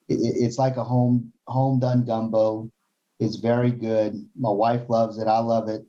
It, 0.09 0.15
it's 0.15 0.57
like 0.57 0.77
a 0.77 0.83
home 0.83 1.31
home 1.47 1.79
done 1.79 2.05
gumbo. 2.05 2.71
It's 3.19 3.37
very 3.37 3.71
good. 3.71 4.15
My 4.35 4.49
wife 4.51 4.89
loves 4.89 5.17
it. 5.17 5.27
I 5.27 5.39
love 5.39 5.69
it. 5.69 5.85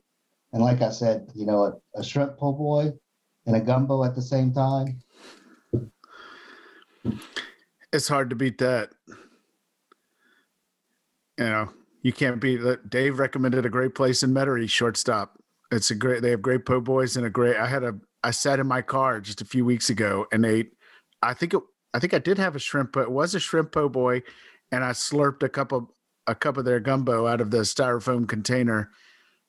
And 0.53 0.63
like 0.63 0.81
I 0.81 0.89
said, 0.91 1.29
you 1.35 1.45
know, 1.45 1.63
a, 1.63 1.99
a 1.99 2.03
shrimp 2.03 2.37
po' 2.37 2.53
boy 2.53 2.93
and 3.45 3.55
a 3.55 3.59
gumbo 3.59 4.03
at 4.03 4.15
the 4.15 4.21
same 4.21 4.53
time. 4.53 5.01
It's 7.95 8.09
hard 8.09 8.29
to 8.29 8.35
beat 8.35 8.57
that. 8.57 8.89
You 11.37 11.45
know, 11.45 11.69
you 12.01 12.11
can't 12.11 12.41
beat 12.41 12.57
that. 12.57 12.89
Dave 12.89 13.19
recommended 13.19 13.65
a 13.65 13.69
great 13.69 13.95
place 13.95 14.21
in 14.21 14.33
Metairie, 14.33 14.69
shortstop. 14.69 15.39
It's 15.71 15.91
a 15.91 15.95
great. 15.95 16.21
They 16.21 16.31
have 16.31 16.41
great 16.41 16.65
po' 16.65 16.81
boys 16.81 17.15
and 17.15 17.25
a 17.25 17.29
great. 17.29 17.55
I 17.55 17.67
had 17.67 17.83
a. 17.83 17.93
I 18.21 18.31
sat 18.31 18.59
in 18.59 18.67
my 18.67 18.81
car 18.81 19.21
just 19.21 19.41
a 19.41 19.45
few 19.45 19.63
weeks 19.63 19.89
ago 19.89 20.27
and 20.33 20.45
ate. 20.45 20.73
I 21.21 21.33
think 21.33 21.53
it. 21.53 21.61
I 21.93 21.99
think 21.99 22.13
I 22.13 22.19
did 22.19 22.37
have 22.37 22.55
a 22.57 22.59
shrimp, 22.59 22.91
but 22.91 23.03
it 23.03 23.11
was 23.11 23.33
a 23.33 23.39
shrimp 23.39 23.71
po' 23.71 23.87
boy, 23.87 24.23
and 24.73 24.83
I 24.83 24.91
slurped 24.91 25.43
a 25.43 25.49
cup 25.49 25.71
of 25.71 25.87
a 26.27 26.35
cup 26.35 26.57
of 26.57 26.65
their 26.65 26.81
gumbo 26.81 27.27
out 27.27 27.39
of 27.39 27.49
the 27.49 27.59
styrofoam 27.59 28.27
container. 28.27 28.91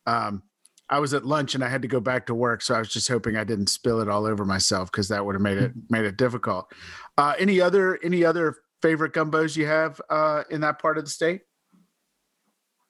Um, 0.06 0.44
I 0.88 1.01
was 1.01 1.14
at 1.14 1.27
lunch 1.27 1.55
and 1.55 1.64
I 1.64 1.68
had 1.68 1.83
to 1.83 1.88
go 1.88 2.01
back 2.01 2.27
to 2.27 2.35
work, 2.35 2.62
so 2.62 2.75
I 2.75 2.79
was 2.79 2.88
just 2.88 3.09
hoping 3.09 3.37
I 3.37 3.44
didn't 3.44 3.68
spill 3.68 4.01
it 4.01 4.09
all 4.09 4.25
over 4.25 4.44
myself 4.44 4.90
because 4.90 5.09
that 5.09 5.25
would 5.25 5.35
have 5.35 5.42
made 5.42 5.59
it 5.59 5.72
made 5.90 6.05
it 6.05 6.16
difficult. 6.16 6.72
Uh, 7.18 7.35
any 7.38 7.61
other 7.61 7.99
any 8.05 8.25
other 8.25 8.57
favorite 8.83 9.12
gumbos 9.12 9.57
you 9.57 9.66
have 9.66 10.01
uh, 10.11 10.44
in 10.51 10.61
that 10.61 10.81
part 10.81 10.99
of 10.99 11.05
the 11.05 11.11
state? 11.11 11.42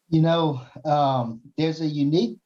You 0.09 0.21
know, 0.21 0.61
um, 0.85 1.41
there's 1.57 1.81
a 1.81 1.87
unique 1.87 2.39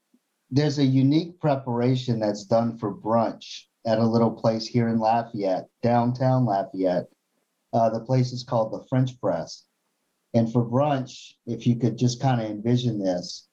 there's 0.51 0.79
a 0.79 0.85
unique 0.85 1.41
preparation 1.41 2.21
that's 2.21 2.45
done 2.45 2.79
for 2.79 2.95
brunch 2.95 3.63
at 3.87 3.99
a 3.99 4.07
little 4.07 4.31
place 4.31 4.67
here 4.67 4.89
in 4.89 4.99
Lafayette, 4.99 5.69
downtown 5.83 6.45
Lafayette. 6.45 7.07
Uh, 7.73 7.89
the 7.91 8.01
place 8.01 8.33
is 8.33 8.43
called 8.43 8.73
the 8.73 8.85
French 8.89 9.19
Press. 9.21 9.65
And 10.35 10.53
for 10.53 10.65
brunch, 10.65 11.33
if 11.47 11.67
you 11.67 11.77
could 11.77 11.97
just 11.97 12.21
kind 12.21 12.41
of 12.41 12.51
envision 12.51 12.99
this, 12.99 13.49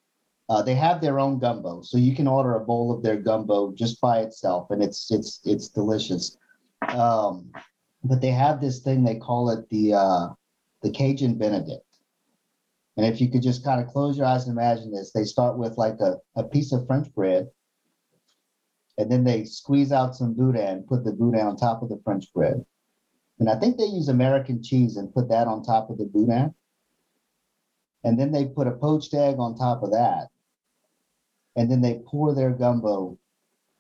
uh, 0.49 0.61
they 0.61 0.75
have 0.75 1.01
their 1.01 1.19
own 1.19 1.39
gumbo, 1.39 1.81
so 1.81 1.97
you 1.97 2.15
can 2.15 2.27
order 2.27 2.55
a 2.55 2.65
bowl 2.65 2.93
of 2.93 3.03
their 3.03 3.17
gumbo 3.17 3.73
just 3.73 3.99
by 3.99 4.19
itself, 4.19 4.71
and 4.71 4.81
it's 4.81 5.11
it's 5.11 5.41
it's 5.43 5.67
delicious. 5.67 6.37
Um, 6.87 7.51
but 8.03 8.21
they 8.21 8.31
have 8.31 8.61
this 8.61 8.79
thing 8.79 9.03
they 9.03 9.15
call 9.15 9.49
it 9.49 9.69
the 9.69 9.93
uh, 9.93 10.27
the 10.83 10.91
Cajun 10.91 11.37
Benedict. 11.37 11.83
And 12.95 13.05
if 13.05 13.21
you 13.21 13.29
could 13.29 13.43
just 13.43 13.63
kind 13.63 13.79
of 13.79 13.87
close 13.87 14.17
your 14.17 14.25
eyes 14.25 14.47
and 14.47 14.57
imagine 14.57 14.91
this, 14.91 15.11
they 15.11 15.23
start 15.23 15.57
with 15.57 15.77
like 15.77 15.99
a, 15.99 16.15
a 16.35 16.43
piece 16.43 16.71
of 16.71 16.87
French 16.87 17.13
bread, 17.13 17.47
and 18.97 19.11
then 19.11 19.23
they 19.23 19.43
squeeze 19.43 19.91
out 19.91 20.15
some 20.15 20.33
boudin, 20.33 20.83
put 20.87 21.03
the 21.03 21.11
boudin 21.11 21.45
on 21.45 21.57
top 21.57 21.83
of 21.83 21.89
the 21.89 22.01
French 22.03 22.31
bread. 22.33 22.65
And 23.39 23.49
I 23.49 23.59
think 23.59 23.77
they 23.77 23.85
use 23.85 24.07
American 24.07 24.63
cheese 24.63 24.97
and 24.97 25.13
put 25.13 25.29
that 25.29 25.47
on 25.47 25.61
top 25.61 25.89
of 25.89 25.97
the 25.97 26.05
boudin. 26.05 26.55
And 28.03 28.17
then 28.17 28.31
they 28.31 28.45
put 28.45 28.67
a 28.67 28.71
poached 28.71 29.13
egg 29.13 29.35
on 29.37 29.55
top 29.55 29.83
of 29.83 29.91
that. 29.91 30.29
And 31.57 31.69
then 31.69 31.81
they 31.81 32.01
pour 32.05 32.33
their 32.33 32.51
gumbo 32.51 33.17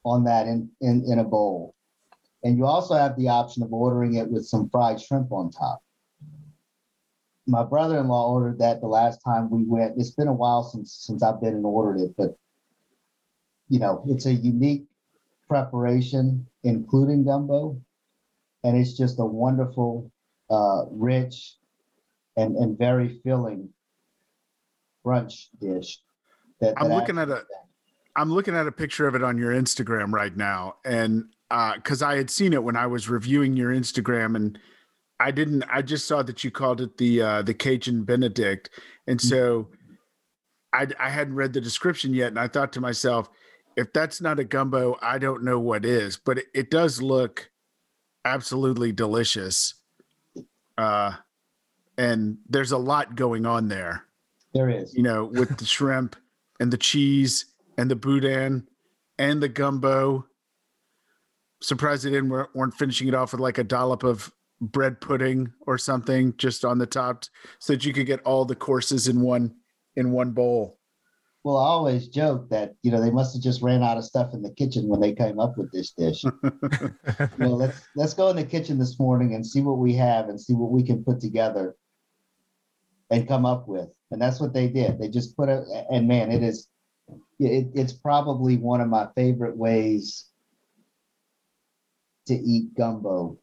on 0.03 0.23
that 0.25 0.47
in, 0.47 0.69
in, 0.81 1.05
in 1.09 1.19
a 1.19 1.23
bowl. 1.23 1.75
And 2.43 2.57
you 2.57 2.65
also 2.65 2.95
have 2.95 3.15
the 3.15 3.29
option 3.29 3.63
of 3.63 3.71
ordering 3.71 4.15
it 4.15 4.29
with 4.29 4.45
some 4.45 4.69
fried 4.69 4.99
shrimp 4.99 5.31
on 5.31 5.51
top. 5.51 5.81
My 7.45 7.63
brother-in-law 7.63 8.31
ordered 8.31 8.59
that 8.59 8.81
the 8.81 8.87
last 8.87 9.19
time 9.23 9.49
we 9.49 9.63
went. 9.63 9.97
It's 9.97 10.11
been 10.11 10.27
a 10.27 10.33
while 10.33 10.63
since 10.63 10.91
since 10.93 11.23
I've 11.23 11.39
been 11.39 11.55
and 11.55 11.65
ordered 11.65 12.01
it, 12.01 12.15
but 12.17 12.37
you 13.69 13.79
know, 13.79 14.03
it's 14.07 14.25
a 14.25 14.33
unique 14.33 14.85
preparation, 15.47 16.45
including 16.63 17.23
gumbo, 17.23 17.81
and 18.63 18.77
it's 18.77 18.97
just 18.97 19.19
a 19.19 19.25
wonderful, 19.25 20.11
uh, 20.49 20.85
rich, 20.91 21.55
and 22.35 22.57
and 22.57 22.77
very 22.77 23.19
filling 23.23 23.69
brunch 25.05 25.47
dish. 25.59 26.01
That, 26.59 26.73
I'm 26.77 26.89
that 26.89 26.95
looking 26.95 27.17
at 27.17 27.29
a 27.29 27.43
I'm 28.15 28.31
looking 28.31 28.55
at 28.55 28.67
a 28.67 28.71
picture 28.71 29.07
of 29.07 29.15
it 29.15 29.23
on 29.23 29.37
your 29.37 29.51
Instagram 29.51 30.11
right 30.11 30.35
now, 30.35 30.75
and 30.83 31.25
because 31.75 32.01
I 32.01 32.17
had 32.17 32.29
seen 32.29 32.51
it 32.51 32.63
when 32.63 32.75
I 32.75 32.87
was 32.87 33.07
reviewing 33.07 33.55
your 33.55 33.71
Instagram, 33.71 34.35
and 34.35 34.57
I 35.19 35.31
didn't. 35.31 35.63
I 35.71 35.83
just 35.83 36.07
saw 36.07 36.23
that 36.23 36.43
you 36.43 36.49
called 36.49 36.81
it 36.81 36.97
the 36.97 37.21
uh, 37.21 37.41
the 37.43 37.53
Cajun 37.53 38.03
Benedict, 38.03 38.71
and 39.05 39.21
so 39.21 39.69
I 40.73 40.87
I 40.99 41.09
hadn't 41.09 41.35
read 41.35 41.53
the 41.53 41.61
description 41.61 42.13
yet, 42.13 42.29
and 42.29 42.39
I 42.39 42.47
thought 42.47 42.73
to 42.73 42.81
myself, 42.81 43.29
if 43.75 43.93
that's 43.93 44.19
not 44.19 44.39
a 44.39 44.43
gumbo, 44.43 44.97
I 45.01 45.19
don't 45.19 45.43
know 45.43 45.59
what 45.59 45.85
is. 45.85 46.17
But 46.17 46.39
it, 46.39 46.45
it 46.55 46.71
does 46.71 47.01
look 47.01 47.51
absolutely 48.25 48.91
delicious, 48.91 49.75
uh, 50.77 51.13
and 51.99 52.39
there's 52.49 52.71
a 52.71 52.77
lot 52.79 53.15
going 53.15 53.45
on 53.45 53.67
there 53.67 54.07
there 54.53 54.69
is. 54.69 54.93
you 54.95 55.03
know, 55.03 55.25
with 55.25 55.55
the 55.57 55.65
shrimp 55.65 56.15
and 56.59 56.71
the 56.71 56.77
cheese 56.77 57.45
and 57.77 57.89
the 57.89 57.95
boudin 57.95 58.67
and 59.17 59.41
the 59.41 59.49
gumbo. 59.49 60.25
Surprised 61.61 62.03
they 62.03 62.11
didn't 62.11 62.29
weren't 62.29 62.73
finishing 62.75 63.07
it 63.07 63.15
off 63.15 63.31
with 63.31 63.41
like 63.41 63.57
a 63.57 63.63
dollop 63.63 64.03
of 64.03 64.31
bread 64.61 64.99
pudding 65.01 65.51
or 65.65 65.77
something 65.77 66.35
just 66.37 66.63
on 66.65 66.77
the 66.77 66.85
top, 66.85 67.25
so 67.59 67.73
that 67.73 67.85
you 67.85 67.93
could 67.93 68.05
get 68.05 68.21
all 68.21 68.45
the 68.45 68.55
courses 68.55 69.07
in 69.07 69.21
one 69.21 69.55
in 69.95 70.11
one 70.11 70.31
bowl. 70.31 70.77
Well, 71.43 71.57
I 71.57 71.67
always 71.67 72.09
joke 72.09 72.49
that 72.49 72.75
you 72.83 72.91
know 72.91 72.99
they 72.99 73.09
must 73.09 73.33
have 73.33 73.41
just 73.41 73.61
ran 73.61 73.81
out 73.81 73.97
of 73.97 74.03
stuff 74.03 74.33
in 74.33 74.41
the 74.41 74.51
kitchen 74.51 74.87
when 74.87 74.99
they 74.99 75.13
came 75.13 75.39
up 75.39 75.57
with 75.57 75.71
this 75.71 75.91
dish. 75.91 76.23
know, 77.37 77.55
let's 77.55 77.81
let's 77.95 78.13
go 78.13 78.29
in 78.29 78.35
the 78.35 78.43
kitchen 78.43 78.77
this 78.77 78.99
morning 78.99 79.33
and 79.33 79.45
see 79.45 79.61
what 79.61 79.77
we 79.77 79.93
have 79.93 80.29
and 80.29 80.39
see 80.39 80.53
what 80.53 80.71
we 80.71 80.83
can 80.83 81.03
put 81.03 81.19
together 81.19 81.75
and 83.09 83.27
come 83.27 83.45
up 83.45 83.67
with. 83.67 83.89
And 84.11 84.21
that's 84.21 84.39
what 84.39 84.53
they 84.53 84.67
did. 84.67 84.99
They 84.99 85.09
just 85.09 85.35
put 85.35 85.49
it. 85.49 85.63
And 85.91 86.07
man, 86.07 86.31
it 86.31 86.43
is. 86.43 86.67
It, 87.39 87.67
it's 87.73 87.93
probably 87.93 88.57
one 88.57 88.81
of 88.81 88.89
my 88.89 89.07
favorite 89.15 89.55
ways 89.55 90.25
to 92.27 92.33
eat 92.33 92.75
gumbo 92.75 93.37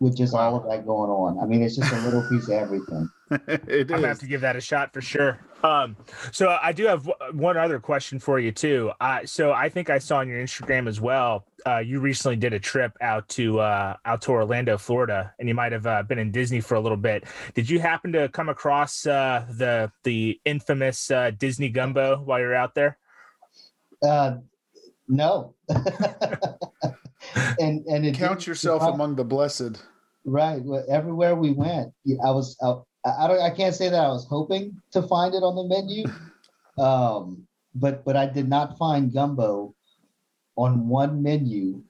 with 0.00 0.16
just 0.16 0.34
all 0.34 0.56
of 0.56 0.68
that 0.68 0.86
going 0.86 1.10
on. 1.10 1.38
I 1.40 1.46
mean, 1.46 1.62
it's 1.62 1.76
just 1.76 1.92
a 1.92 2.00
little 2.00 2.26
piece 2.28 2.44
of 2.44 2.54
everything. 2.54 3.08
I'm 3.30 3.84
gonna 3.86 4.08
have 4.08 4.20
to 4.20 4.26
give 4.26 4.40
that 4.42 4.56
a 4.56 4.60
shot 4.60 4.92
for 4.92 5.00
sure. 5.00 5.38
Um, 5.62 5.96
so 6.30 6.56
I 6.62 6.72
do 6.72 6.86
have 6.86 7.04
w- 7.04 7.38
one 7.40 7.56
other 7.56 7.80
question 7.80 8.18
for 8.20 8.38
you 8.38 8.52
too. 8.52 8.92
Uh, 9.00 9.20
so 9.24 9.52
I 9.52 9.68
think 9.68 9.90
I 9.90 9.98
saw 9.98 10.18
on 10.18 10.28
your 10.28 10.40
Instagram 10.40 10.86
as 10.88 11.00
well. 11.00 11.46
Uh, 11.66 11.78
you 11.78 11.98
recently 11.98 12.36
did 12.36 12.52
a 12.52 12.60
trip 12.60 12.92
out 13.00 13.28
to 13.30 13.58
uh, 13.60 13.96
out 14.04 14.22
to 14.22 14.30
Orlando, 14.30 14.78
Florida, 14.78 15.34
and 15.38 15.48
you 15.48 15.54
might 15.54 15.72
have 15.72 15.86
uh, 15.86 16.02
been 16.04 16.18
in 16.18 16.30
Disney 16.30 16.60
for 16.60 16.76
a 16.76 16.80
little 16.80 16.96
bit. 16.96 17.24
Did 17.54 17.68
you 17.68 17.80
happen 17.80 18.12
to 18.12 18.28
come 18.28 18.48
across 18.48 19.04
uh, 19.06 19.44
the 19.50 19.90
the 20.04 20.40
infamous 20.44 21.10
uh, 21.10 21.32
Disney 21.36 21.68
gumbo 21.70 22.18
while 22.20 22.38
you're 22.38 22.54
out 22.54 22.74
there? 22.76 22.96
Uh, 24.00 24.36
no. 25.08 25.54
and 27.60 27.84
and 27.86 28.06
it 28.06 28.14
Count 28.14 28.46
yourself 28.46 28.82
surprise- 28.82 28.94
among 28.94 29.16
the 29.16 29.24
blessed. 29.24 29.82
Right. 30.24 30.62
Well, 30.62 30.84
everywhere 30.88 31.34
we 31.34 31.50
went, 31.52 31.92
I 32.24 32.30
was. 32.30 32.56
I, 32.62 32.74
I 33.18 33.28
don't. 33.28 33.40
I 33.40 33.50
can't 33.50 33.74
say 33.74 33.88
that 33.88 34.04
I 34.04 34.08
was 34.08 34.26
hoping 34.26 34.80
to 34.92 35.02
find 35.02 35.34
it 35.34 35.42
on 35.42 35.54
the 35.54 35.64
menu, 35.64 36.04
um, 36.82 37.46
but 37.74 38.04
but 38.04 38.16
I 38.16 38.26
did 38.26 38.48
not 38.48 38.78
find 38.78 39.12
gumbo 39.12 39.74
on 40.56 40.88
one 40.88 41.22
menu 41.22 41.82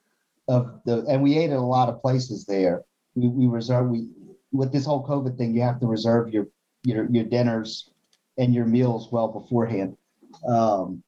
of 0.49 0.81
the. 0.85 1.05
And 1.09 1.23
we 1.23 1.39
ate 1.39 1.51
at 1.51 1.57
a 1.57 1.61
lot 1.61 1.89
of 1.89 2.01
places 2.01 2.45
there. 2.45 2.83
We 3.15 3.29
we 3.29 3.47
reserve 3.47 3.89
we 3.89 4.09
with 4.53 4.73
this 4.73 4.85
whole 4.85 5.07
COVID 5.07 5.37
thing. 5.39 5.55
You 5.55 5.63
have 5.63 5.81
to 5.81 5.87
reserve 5.87 6.31
your 6.31 6.49
your 6.85 7.09
your 7.11 7.25
dinners 7.25 7.91
and 8.39 8.55
your 8.55 8.67
meals 8.67 9.11
well 9.11 9.29
beforehand. 9.29 9.97
Um, 10.47 11.03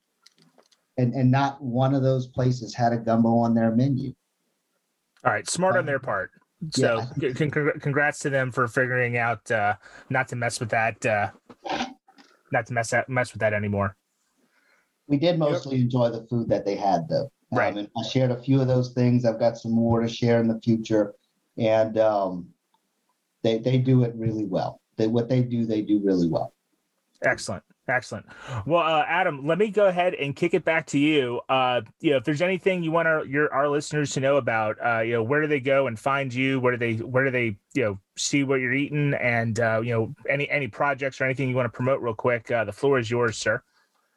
and 0.98 1.14
and 1.14 1.30
not 1.30 1.62
one 1.62 1.94
of 1.94 2.02
those 2.02 2.26
places 2.26 2.74
had 2.74 2.92
a 2.92 2.98
gumbo 2.98 3.38
on 3.38 3.54
their 3.54 3.70
menu. 3.70 4.12
All 5.24 5.32
right, 5.32 5.48
smart 5.48 5.76
on 5.76 5.86
their 5.86 5.98
part. 5.98 6.30
So 6.72 7.02
Yeah. 7.16 7.32
con- 7.32 7.72
congrats 7.80 8.18
to 8.20 8.30
them 8.30 8.50
for 8.52 8.68
figuring 8.68 9.16
out 9.16 9.50
uh, 9.50 9.76
not 10.10 10.28
to 10.28 10.36
mess 10.36 10.60
with 10.60 10.68
that, 10.70 11.04
uh, 11.06 11.30
not 12.52 12.66
to 12.66 12.72
mess 12.74 12.90
that 12.90 13.08
mess 13.08 13.32
with 13.32 13.40
that 13.40 13.54
anymore. 13.54 13.96
We 15.06 15.16
did 15.16 15.38
mostly 15.38 15.80
enjoy 15.80 16.10
the 16.10 16.26
food 16.26 16.48
that 16.50 16.64
they 16.64 16.76
had, 16.76 17.08
though. 17.08 17.30
Um, 17.52 17.58
Right. 17.58 17.76
and 17.76 17.88
I 17.96 18.02
shared 18.02 18.30
a 18.30 18.40
few 18.40 18.60
of 18.60 18.68
those 18.68 18.92
things. 18.92 19.24
I've 19.24 19.40
got 19.40 19.56
some 19.58 19.72
more 19.72 20.00
to 20.00 20.08
share 20.08 20.38
in 20.40 20.46
the 20.48 20.60
future, 20.60 21.14
and 21.56 21.98
um, 21.98 22.48
they 23.42 23.58
they 23.58 23.78
do 23.78 24.04
it 24.04 24.14
really 24.14 24.44
well. 24.44 24.80
They 24.96 25.06
what 25.08 25.28
they 25.28 25.42
do, 25.42 25.64
they 25.64 25.80
do 25.82 26.00
really 26.04 26.28
well. 26.28 26.52
Excellent. 27.22 27.64
Excellent. 27.90 28.26
Well, 28.66 28.83
uh, 28.83 29.05
Adam, 29.07 29.46
let 29.46 29.59
me 29.59 29.68
go 29.68 29.87
ahead 29.87 30.14
and 30.14 30.35
kick 30.35 30.55
it 30.55 30.64
back 30.64 30.87
to 30.88 30.98
you. 30.98 31.40
Uh, 31.48 31.81
you 32.00 32.12
know, 32.12 32.18
if 32.18 32.24
there's 32.24 32.42
anything 32.42 32.83
you 32.83 32.92
want 32.92 33.09
our 33.09 33.24
your 33.24 33.53
our 33.53 33.68
listeners 33.68 34.12
to 34.12 34.20
know 34.20 34.37
about, 34.37 34.76
uh, 34.85 35.00
you 35.00 35.14
know, 35.14 35.22
where 35.22 35.40
do 35.40 35.48
they 35.48 35.61
go 35.61 35.88
and 35.88 35.98
find 35.98 36.33
you? 36.33 36.61
Where 36.61 36.76
do 36.76 36.79
they 36.79 37.03
where 37.03 37.24
do 37.24 37.31
they 37.31 37.57
you 37.74 37.85
know 37.85 37.98
see 38.16 38.44
what 38.44 38.61
you're 38.61 38.72
eating 38.72 39.14
and 39.14 39.59
uh, 39.59 39.81
you 39.83 39.92
know 39.92 40.14
any 40.29 40.48
any 40.48 40.68
projects 40.68 41.20
or 41.20 41.24
anything 41.24 41.48
you 41.48 41.57
want 41.57 41.66
to 41.66 41.76
promote 41.76 42.00
real 42.00 42.14
quick? 42.14 42.50
Uh, 42.50 42.64
the 42.64 42.72
floor 42.72 42.98
is 42.98 43.11
yours, 43.11 43.37
sir. 43.37 43.62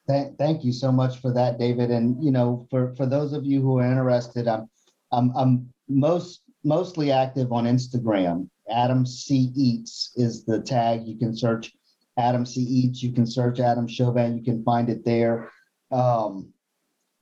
Thank, 0.08 0.38
thank 0.38 0.64
you 0.64 0.74
so 0.74 0.92
much 0.92 1.20
for 1.20 1.32
that, 1.34 1.58
David. 1.58 1.90
And 1.90 2.24
you 2.24 2.32
know, 2.32 2.68
for 2.70 2.94
for 2.96 3.06
those 3.06 3.34
of 3.34 3.46
you 3.46 3.62
who 3.62 3.80
are 3.80 3.86
interested, 3.86 4.48
I'm 4.48 4.70
I'm 5.12 5.32
I'm 5.36 5.74
most 5.90 6.42
mostly 6.64 7.12
active 7.12 7.52
on 7.52 7.66
Instagram. 7.66 8.48
Adam 8.72 9.06
C 9.06 9.52
Eats 9.56 10.12
is 10.16 10.46
the 10.46 10.62
tag. 10.62 11.08
You 11.08 11.18
can 11.18 11.36
search 11.36 11.74
Adam 12.18 12.46
C 12.46 12.62
Eats. 12.62 13.02
You 13.02 13.12
can 13.12 13.26
search 13.26 13.60
Adam 13.60 13.88
Chauvin. 13.88 14.38
You 14.38 14.44
can 14.44 14.64
find 14.64 14.90
it 14.90 15.04
there. 15.06 15.52
Um, 15.92 16.54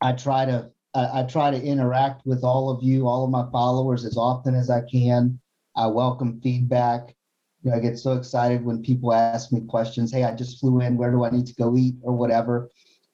I 0.01 0.13
try 0.13 0.45
to 0.45 0.71
I, 0.93 1.21
I 1.21 1.23
try 1.23 1.51
to 1.51 1.61
interact 1.61 2.25
with 2.25 2.43
all 2.43 2.69
of 2.69 2.83
you, 2.83 3.07
all 3.07 3.23
of 3.23 3.31
my 3.31 3.49
followers, 3.51 4.05
as 4.05 4.17
often 4.17 4.55
as 4.55 4.69
I 4.69 4.81
can. 4.81 5.39
I 5.75 5.87
welcome 5.87 6.41
feedback. 6.41 7.15
You 7.63 7.71
know, 7.71 7.77
I 7.77 7.79
get 7.79 7.97
so 7.99 8.13
excited 8.13 8.65
when 8.65 8.81
people 8.81 9.13
ask 9.13 9.51
me 9.51 9.61
questions. 9.61 10.11
Hey, 10.11 10.23
I 10.23 10.33
just 10.33 10.59
flew 10.59 10.81
in. 10.81 10.97
Where 10.97 11.11
do 11.11 11.23
I 11.23 11.29
need 11.29 11.45
to 11.47 11.55
go 11.55 11.77
eat 11.77 11.95
or 12.01 12.13
whatever? 12.13 12.69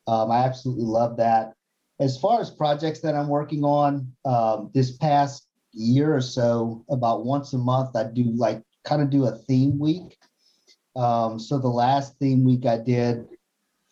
Um, 0.06 0.30
I 0.30 0.44
absolutely 0.44 0.86
love 0.86 1.16
that. 1.18 1.52
As 2.00 2.18
far 2.18 2.40
as 2.40 2.50
projects 2.50 3.00
that 3.00 3.14
I'm 3.14 3.28
working 3.28 3.64
on, 3.64 4.10
um, 4.24 4.70
this 4.72 4.96
past 4.96 5.48
year 5.72 6.14
or 6.14 6.20
so, 6.20 6.84
about 6.88 7.24
once 7.26 7.52
a 7.52 7.58
month, 7.58 7.94
I 7.94 8.04
do 8.04 8.24
like 8.24 8.62
kind 8.84 9.02
of 9.02 9.10
do 9.10 9.26
a 9.26 9.32
theme 9.32 9.78
week. 9.78 10.16
Um, 10.98 11.38
so 11.38 11.58
the 11.58 11.68
last 11.84 12.18
theme 12.18 12.42
week 12.44 12.66
I 12.66 12.76
did 12.76 13.24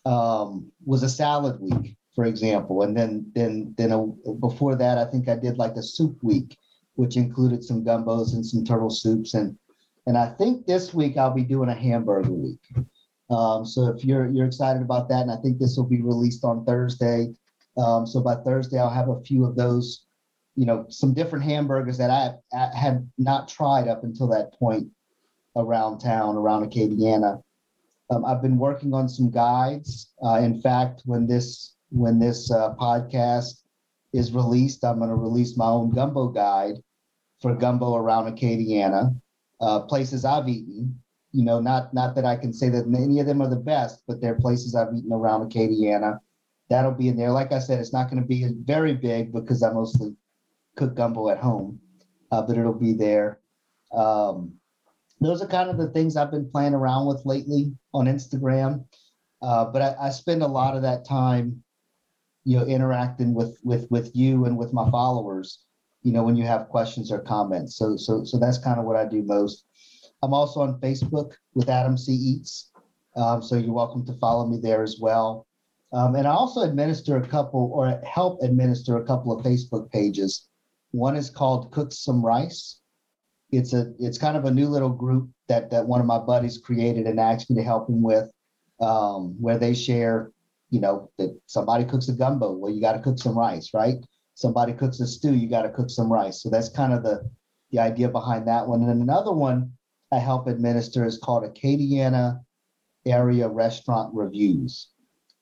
um, 0.04 0.72
was 0.84 1.02
a 1.04 1.08
salad 1.08 1.60
week, 1.60 1.96
for 2.14 2.24
example, 2.24 2.82
and 2.82 2.96
then 2.96 3.30
then 3.34 3.74
then 3.78 3.92
a, 3.92 4.32
before 4.34 4.74
that, 4.76 4.98
I 4.98 5.06
think 5.10 5.28
I 5.28 5.36
did 5.36 5.56
like 5.56 5.76
a 5.76 5.82
soup 5.82 6.18
week, 6.22 6.58
which 6.96 7.16
included 7.16 7.62
some 7.62 7.84
gumbos 7.84 8.34
and 8.34 8.44
some 8.44 8.64
turtle 8.64 8.90
soups, 8.90 9.34
and 9.34 9.56
and 10.06 10.18
I 10.18 10.28
think 10.38 10.66
this 10.66 10.92
week 10.92 11.16
I'll 11.16 11.34
be 11.34 11.44
doing 11.44 11.70
a 11.70 11.74
hamburger 11.74 12.32
week. 12.32 12.64
Um, 13.30 13.64
so 13.64 13.86
if 13.94 14.04
you're 14.04 14.26
you're 14.34 14.46
excited 14.46 14.82
about 14.82 15.08
that, 15.08 15.22
and 15.22 15.30
I 15.30 15.36
think 15.42 15.58
this 15.58 15.76
will 15.76 15.88
be 15.88 16.02
released 16.02 16.44
on 16.44 16.64
Thursday, 16.64 17.34
Um, 17.76 18.06
so 18.06 18.20
by 18.20 18.36
Thursday, 18.36 18.78
I'll 18.78 18.90
have 18.90 19.08
a 19.08 19.20
few 19.20 19.44
of 19.44 19.56
those, 19.56 20.06
you 20.54 20.66
know, 20.66 20.86
some 20.88 21.12
different 21.12 21.44
hamburgers 21.44 21.98
that 21.98 22.10
I, 22.10 22.34
I 22.56 22.76
had 22.76 23.08
not 23.18 23.48
tried 23.48 23.88
up 23.88 24.04
until 24.04 24.28
that 24.28 24.52
point 24.58 24.88
around 25.56 25.98
town, 25.98 26.36
around 26.36 26.70
Acadiana. 26.70 27.42
Um, 28.10 28.24
I've 28.24 28.42
been 28.42 28.58
working 28.58 28.94
on 28.94 29.08
some 29.08 29.30
guides. 29.30 30.12
Uh, 30.24 30.40
in 30.40 30.60
fact, 30.60 31.02
when 31.04 31.26
this 31.26 31.74
when 31.90 32.18
this 32.18 32.50
uh, 32.50 32.74
podcast 32.74 33.62
is 34.12 34.32
released, 34.32 34.84
I'm 34.84 34.98
going 34.98 35.10
to 35.10 35.16
release 35.16 35.56
my 35.56 35.66
own 35.66 35.90
gumbo 35.90 36.28
guide 36.28 36.76
for 37.40 37.54
gumbo 37.54 37.96
around 37.96 38.34
Acadiana, 38.34 39.14
uh, 39.60 39.80
places 39.80 40.24
I've 40.24 40.48
eaten. 40.48 41.00
You 41.32 41.44
know, 41.44 41.60
not 41.60 41.92
not 41.92 42.14
that 42.14 42.24
I 42.24 42.36
can 42.36 42.52
say 42.52 42.68
that 42.70 42.86
any 42.86 43.20
of 43.20 43.26
them 43.26 43.42
are 43.42 43.50
the 43.50 43.56
best, 43.56 44.02
but 44.06 44.20
they're 44.20 44.36
places 44.36 44.74
I've 44.74 44.94
eaten 44.94 45.12
around 45.12 45.50
Acadiana. 45.50 46.20
That'll 46.68 46.92
be 46.92 47.08
in 47.08 47.16
there. 47.16 47.30
Like 47.30 47.52
I 47.52 47.58
said, 47.58 47.78
it's 47.78 47.92
not 47.92 48.10
going 48.10 48.22
to 48.22 48.26
be 48.26 48.48
very 48.64 48.94
big 48.94 49.32
because 49.32 49.62
I 49.62 49.72
mostly 49.72 50.16
cook 50.76 50.94
gumbo 50.94 51.28
at 51.28 51.38
home, 51.38 51.80
uh, 52.30 52.42
but 52.42 52.56
it'll 52.56 52.72
be 52.72 52.92
there. 52.92 53.40
Um, 53.92 54.54
those 55.20 55.42
are 55.42 55.46
kind 55.46 55.70
of 55.70 55.78
the 55.78 55.88
things 55.88 56.16
I've 56.16 56.30
been 56.30 56.50
playing 56.50 56.74
around 56.74 57.06
with 57.06 57.24
lately 57.24 57.72
on 57.94 58.06
Instagram. 58.06 58.84
Uh, 59.42 59.66
but 59.66 59.82
I, 59.82 59.94
I, 60.00 60.10
spend 60.10 60.42
a 60.42 60.46
lot 60.46 60.76
of 60.76 60.82
that 60.82 61.04
time, 61.04 61.62
you 62.44 62.58
know, 62.58 62.64
interacting 62.64 63.34
with 63.34 63.58
with 63.62 63.86
with 63.90 64.14
you 64.14 64.46
and 64.46 64.56
with 64.56 64.72
my 64.72 64.90
followers. 64.90 65.60
You 66.02 66.12
know, 66.12 66.22
when 66.22 66.36
you 66.36 66.44
have 66.44 66.68
questions 66.68 67.10
or 67.10 67.18
comments. 67.18 67.76
So 67.76 67.96
so 67.96 68.24
so 68.24 68.38
that's 68.38 68.58
kind 68.58 68.78
of 68.78 68.86
what 68.86 68.96
I 68.96 69.04
do 69.04 69.22
most. 69.22 69.66
I'm 70.22 70.32
also 70.32 70.60
on 70.60 70.80
Facebook 70.80 71.32
with 71.54 71.68
Adam 71.68 71.98
C 71.98 72.12
Eats. 72.12 72.70
Um, 73.16 73.42
so 73.42 73.56
you're 73.56 73.72
welcome 73.72 74.04
to 74.06 74.12
follow 74.14 74.46
me 74.46 74.58
there 74.58 74.82
as 74.82 74.98
well. 75.00 75.46
Um, 75.92 76.14
and 76.14 76.26
I 76.26 76.30
also 76.30 76.62
administer 76.62 77.16
a 77.16 77.26
couple 77.26 77.70
or 77.72 78.00
help 78.06 78.42
administer 78.42 78.96
a 78.96 79.04
couple 79.04 79.32
of 79.32 79.44
Facebook 79.44 79.90
pages. 79.90 80.48
One 80.90 81.16
is 81.16 81.30
called 81.30 81.72
Cook 81.72 81.92
Some 81.92 82.24
Rice 82.24 82.80
it's 83.50 83.72
a 83.72 83.92
it's 83.98 84.18
kind 84.18 84.36
of 84.36 84.44
a 84.44 84.50
new 84.50 84.68
little 84.68 84.90
group 84.90 85.30
that 85.48 85.70
that 85.70 85.86
one 85.86 86.00
of 86.00 86.06
my 86.06 86.18
buddies 86.18 86.58
created 86.58 87.06
and 87.06 87.20
asked 87.20 87.48
me 87.50 87.56
to 87.56 87.62
help 87.62 87.88
him 87.88 88.02
with, 88.02 88.30
um, 88.80 89.36
where 89.40 89.58
they 89.58 89.74
share, 89.74 90.32
you 90.70 90.80
know, 90.80 91.10
that 91.18 91.38
somebody 91.46 91.84
cooks 91.84 92.08
a 92.08 92.12
gumbo, 92.12 92.52
well, 92.52 92.72
you 92.72 92.80
got 92.80 92.92
to 92.92 93.00
cook 93.00 93.18
some 93.18 93.38
rice, 93.38 93.70
right? 93.72 93.96
Somebody 94.34 94.72
cooks 94.72 95.00
a 95.00 95.06
stew, 95.06 95.34
you 95.34 95.48
got 95.48 95.62
to 95.62 95.70
cook 95.70 95.90
some 95.90 96.12
rice. 96.12 96.42
So 96.42 96.50
that's 96.50 96.68
kind 96.68 96.92
of 96.92 97.02
the 97.02 97.28
the 97.70 97.78
idea 97.78 98.08
behind 98.08 98.46
that 98.48 98.66
one. 98.66 98.80
And 98.80 98.88
then 98.88 99.00
another 99.00 99.32
one 99.32 99.72
I 100.12 100.18
help 100.18 100.46
administer 100.46 101.04
is 101.04 101.18
called 101.18 101.44
Acadiana 101.44 102.40
Area 103.04 103.48
Restaurant 103.48 104.14
Reviews. 104.14 104.88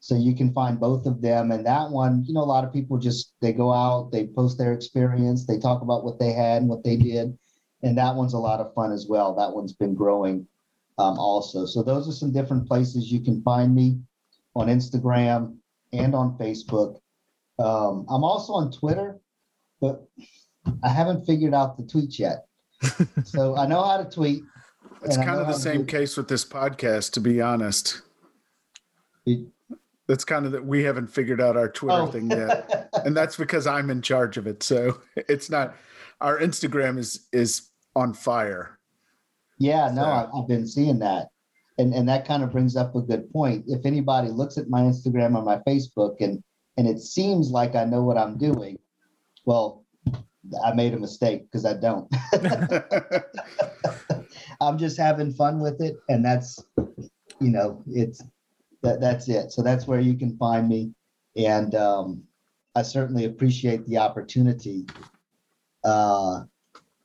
So 0.00 0.14
you 0.14 0.34
can 0.34 0.52
find 0.52 0.78
both 0.78 1.06
of 1.06 1.22
them. 1.22 1.50
And 1.50 1.64
that 1.64 1.90
one, 1.90 2.24
you 2.26 2.34
know, 2.34 2.42
a 2.42 2.44
lot 2.44 2.64
of 2.64 2.74
people 2.74 2.98
just 2.98 3.32
they 3.40 3.54
go 3.54 3.72
out, 3.72 4.12
they 4.12 4.26
post 4.26 4.58
their 4.58 4.74
experience, 4.74 5.46
they 5.46 5.58
talk 5.58 5.80
about 5.80 6.04
what 6.04 6.18
they 6.18 6.32
had 6.32 6.60
and 6.60 6.68
what 6.68 6.84
they 6.84 6.96
did 6.96 7.38
and 7.84 7.96
that 7.98 8.14
one's 8.14 8.32
a 8.32 8.38
lot 8.38 8.60
of 8.60 8.72
fun 8.74 8.90
as 8.90 9.06
well. 9.06 9.34
That 9.34 9.54
one's 9.54 9.74
been 9.74 9.94
growing 9.94 10.46
um, 10.98 11.18
also. 11.18 11.66
So 11.66 11.82
those 11.82 12.08
are 12.08 12.12
some 12.12 12.32
different 12.32 12.66
places 12.66 13.12
you 13.12 13.20
can 13.20 13.42
find 13.42 13.74
me 13.74 13.98
on 14.56 14.68
Instagram 14.68 15.58
and 15.92 16.14
on 16.14 16.36
Facebook. 16.38 16.98
Um, 17.58 18.06
I'm 18.08 18.24
also 18.24 18.54
on 18.54 18.72
Twitter, 18.72 19.20
but 19.80 20.08
I 20.82 20.88
haven't 20.88 21.26
figured 21.26 21.52
out 21.52 21.76
the 21.76 21.84
tweet 21.84 22.18
yet. 22.18 22.46
so 23.24 23.56
I 23.56 23.66
know 23.66 23.82
how 23.82 23.98
to 23.98 24.10
tweet. 24.10 24.42
It's 25.02 25.16
kind 25.18 25.38
of 25.38 25.46
the 25.46 25.52
same 25.52 25.84
case 25.84 26.16
with 26.16 26.28
this 26.28 26.44
podcast, 26.44 27.12
to 27.12 27.20
be 27.20 27.42
honest. 27.42 28.00
It, 29.26 29.46
that's 30.06 30.24
kind 30.24 30.46
of 30.46 30.52
that 30.52 30.64
we 30.64 30.82
haven't 30.84 31.08
figured 31.08 31.40
out 31.40 31.56
our 31.56 31.68
Twitter 31.68 32.02
oh. 32.02 32.06
thing 32.06 32.30
yet, 32.30 32.88
and 33.04 33.14
that's 33.14 33.36
because 33.36 33.66
I'm 33.66 33.90
in 33.90 34.00
charge 34.00 34.38
of 34.38 34.46
it. 34.46 34.62
So 34.62 35.00
it's 35.16 35.50
not 35.50 35.74
our 36.20 36.38
Instagram 36.38 36.98
is 36.98 37.26
is 37.32 37.70
on 37.96 38.14
fire. 38.14 38.78
Yeah, 39.58 39.90
no, 39.92 40.02
so. 40.02 40.38
I've 40.38 40.48
been 40.48 40.66
seeing 40.66 40.98
that. 41.00 41.28
And, 41.78 41.92
and 41.92 42.08
that 42.08 42.26
kind 42.26 42.42
of 42.42 42.52
brings 42.52 42.76
up 42.76 42.94
a 42.94 43.00
good 43.00 43.30
point. 43.32 43.64
If 43.66 43.84
anybody 43.84 44.28
looks 44.28 44.58
at 44.58 44.68
my 44.68 44.82
Instagram 44.82 45.36
or 45.36 45.42
my 45.42 45.58
Facebook 45.66 46.16
and 46.20 46.42
and 46.76 46.88
it 46.88 47.00
seems 47.00 47.50
like 47.50 47.76
I 47.76 47.84
know 47.84 48.02
what 48.02 48.18
I'm 48.18 48.36
doing, 48.36 48.78
well, 49.44 49.84
I 50.64 50.74
made 50.74 50.94
a 50.94 50.98
mistake 50.98 51.44
because 51.44 51.64
I 51.64 51.74
don't. 51.74 52.12
I'm 54.60 54.78
just 54.78 54.96
having 54.96 55.32
fun 55.32 55.60
with 55.60 55.80
it, 55.80 55.96
and 56.08 56.24
that's 56.24 56.62
you 57.40 57.50
know 57.50 57.82
it's 57.86 58.22
that 58.82 59.00
that's 59.00 59.28
it. 59.28 59.52
So 59.52 59.62
that's 59.62 59.86
where 59.86 60.00
you 60.00 60.14
can 60.14 60.36
find 60.36 60.68
me, 60.68 60.92
and 61.36 61.74
um, 61.74 62.24
I 62.74 62.82
certainly 62.82 63.24
appreciate 63.24 63.86
the 63.86 63.98
opportunity 63.98 64.86
uh, 65.84 66.42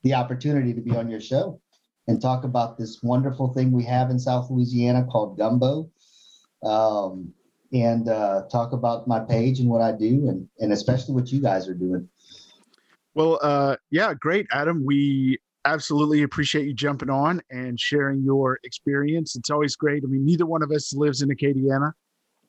the 0.04 0.14
opportunity 0.14 0.74
to 0.74 0.82
be 0.82 0.96
on 0.96 1.10
your 1.10 1.22
show 1.22 1.60
and 2.08 2.22
talk 2.22 2.44
about 2.44 2.78
this 2.78 3.02
wonderful 3.04 3.54
thing 3.54 3.72
we 3.72 3.84
have 3.84 4.10
in 4.10 4.20
South 4.20 4.50
Louisiana 4.50 5.06
called 5.10 5.38
gumbo. 5.38 5.90
Um, 6.64 7.34
and 7.72 8.10
uh, 8.10 8.44
talk 8.52 8.74
about 8.74 9.08
my 9.08 9.20
page 9.20 9.60
and 9.60 9.70
what 9.70 9.82
I 9.82 9.92
do, 9.92 10.28
and 10.28 10.48
and 10.60 10.74
especially 10.74 11.16
what 11.16 11.32
you 11.32 11.40
guys 11.42 11.68
are 11.68 11.74
doing. 11.74 12.08
Well, 13.14 13.40
uh, 13.42 13.76
yeah, 13.92 14.14
great, 14.14 14.48
Adam. 14.52 14.84
We 14.86 15.38
absolutely 15.66 16.24
appreciate 16.24 16.66
you 16.66 16.74
jumping 16.74 17.10
on 17.10 17.42
and 17.52 17.80
sharing 17.80 18.24
your 18.24 18.60
experience. 18.64 19.36
It's 19.36 19.50
always 19.50 19.76
great. 19.76 20.04
I 20.04 20.08
mean, 20.08 20.26
neither 20.26 20.46
one 20.46 20.64
of 20.64 20.72
us 20.72 20.94
lives 20.94 21.22
in 21.22 21.30
Acadiana, 21.30 21.92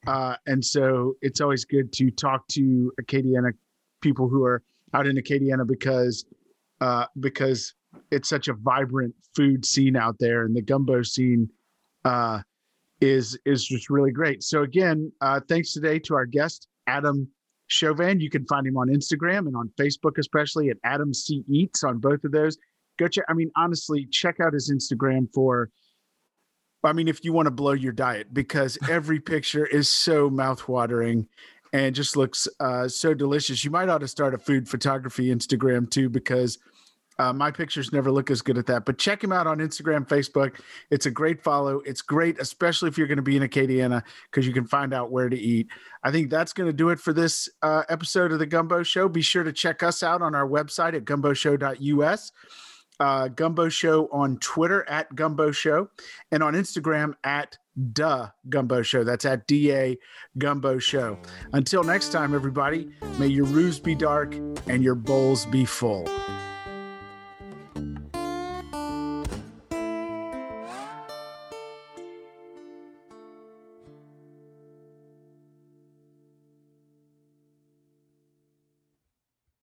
uh, 0.07 0.37
and 0.47 0.65
so 0.65 1.15
it's 1.21 1.41
always 1.41 1.65
good 1.65 1.93
to 1.95 2.11
talk 2.11 2.47
to 2.49 2.93
Acadiana 3.01 3.53
people 4.01 4.29
who 4.29 4.45
are 4.45 4.63
out 4.95 5.07
in 5.07 5.17
Acadiana 5.17 5.67
because 5.67 6.25
uh, 6.81 7.07
because 7.19 7.75
it's 8.11 8.29
such 8.29 8.49
a 8.49 8.55
vibrant 8.55 9.14
food 9.35 9.64
scene 9.64 9.97
out 9.97 10.16
there, 10.19 10.45
and 10.45 10.55
the 10.55 10.62
gumbo 10.62 11.03
scene 11.03 11.49
uh, 12.05 12.40
is 13.01 13.38
is 13.45 13.64
just 13.64 13.90
really 13.90 14.12
great. 14.12 14.43
So 14.43 14.62
again, 14.62 15.12
uh, 15.21 15.40
thanks 15.49 15.73
today 15.73 15.99
to 16.01 16.14
our 16.14 16.27
guest 16.27 16.69
Adam 16.87 17.29
Chauvin. 17.66 18.21
You 18.21 18.31
can 18.31 18.47
find 18.47 18.66
him 18.66 18.77
on 18.77 18.88
Instagram 18.88 19.47
and 19.47 19.57
on 19.57 19.71
Facebook, 19.79 20.19
especially 20.19 20.71
at 20.71 20.77
Adam 20.85 21.12
C 21.14 21.45
Eats 21.49 21.85
on 21.85 21.99
both 21.99 22.25
of 22.25 22.33
those. 22.33 22.57
Go 22.99 23.09
check. 23.09 23.25
I 23.29 23.35
mean, 23.35 23.51
honestly, 23.57 24.07
check 24.11 24.40
out 24.40 24.53
his 24.53 24.71
Instagram 24.71 25.29
for. 25.35 25.71
I 26.83 26.95
mean, 26.95 27.09
if 27.09 27.23
you 27.25 27.35
want 27.35 27.45
to 27.45 27.51
blow 27.51 27.73
your 27.73 27.93
diet, 27.93 28.33
because 28.33 28.79
every 28.88 29.21
picture 29.21 29.66
is 29.66 29.87
so 29.87 30.31
mouthwatering 30.31 31.27
and 31.72 31.94
just 31.94 32.16
looks 32.16 32.48
uh, 32.59 32.88
so 32.88 33.14
delicious. 33.14 33.64
You 33.64 33.70
might 33.70 33.88
ought 33.88 33.98
to 33.98 34.09
start 34.09 34.35
a 34.35 34.38
food 34.38 34.68
photography 34.68 35.28
Instagram 35.35 35.90
too, 35.90 36.09
because 36.09 36.59
uh, 37.20 37.35
my 37.35 37.50
pictures 37.50 37.92
never 37.92 38.11
look 38.11 38.30
as 38.30 38.40
good 38.40 38.56
at 38.56 38.64
that, 38.64 38.87
but 38.87 38.96
check 38.96 39.22
him 39.22 39.30
out 39.30 39.46
on 39.46 39.59
Instagram, 39.59 40.09
Facebook. 40.09 40.59
It's 40.90 41.04
a 41.04 41.11
great 41.11 41.42
follow. 41.42 41.83
It's 41.85 42.00
great, 42.00 42.40
especially 42.40 42.88
if 42.88 42.96
you're 42.96 43.06
going 43.06 43.16
to 43.16 43.22
be 43.22 43.37
in 43.37 43.42
Acadiana, 43.42 44.02
because 44.30 44.46
you 44.46 44.54
can 44.54 44.66
find 44.66 44.94
out 44.94 45.11
where 45.11 45.28
to 45.28 45.38
eat. 45.38 45.68
I 46.02 46.11
think 46.11 46.30
that's 46.30 46.54
going 46.54 46.68
to 46.68 46.72
do 46.72 46.88
it 46.88 46.98
for 46.98 47.12
this 47.12 47.46
uh, 47.61 47.83
episode 47.90 48.33
of 48.33 48.38
the 48.38 48.46
Gumbo 48.46 48.83
Show. 48.83 49.06
Be 49.06 49.20
sure 49.20 49.44
to 49.44 49.52
check 49.52 49.83
us 49.83 50.02
out 50.02 50.22
on 50.22 50.35
our 50.35 50.48
website 50.48 50.94
at 50.94 51.04
gumboshow.us. 51.04 52.33
Uh, 52.98 53.28
Gumbo 53.28 53.68
Show 53.68 54.09
on 54.11 54.38
Twitter 54.38 54.88
at 54.88 55.14
Gumbo 55.14 55.52
Show 55.52 55.90
and 56.33 56.42
on 56.42 56.54
Instagram 56.54 57.12
at 57.22 57.59
Duh 57.92 58.28
Gumbo 58.48 58.83
Show. 58.83 59.04
That's 59.04 59.24
at 59.24 59.46
DA 59.46 59.98
Gumbo 60.38 60.78
Show. 60.78 61.16
Mm. 61.16 61.28
Until 61.54 61.85
next 61.85 62.12
time, 62.12 62.35
everybody, 62.35 62.90
may 63.18 63.26
your 63.28 63.46
roos 63.46 63.78
be 63.78 63.94
dark 63.94 64.35
and 64.66 64.83
your 64.83 64.94
bowls 64.94 65.46
be 65.46 65.64
full. 65.64 66.09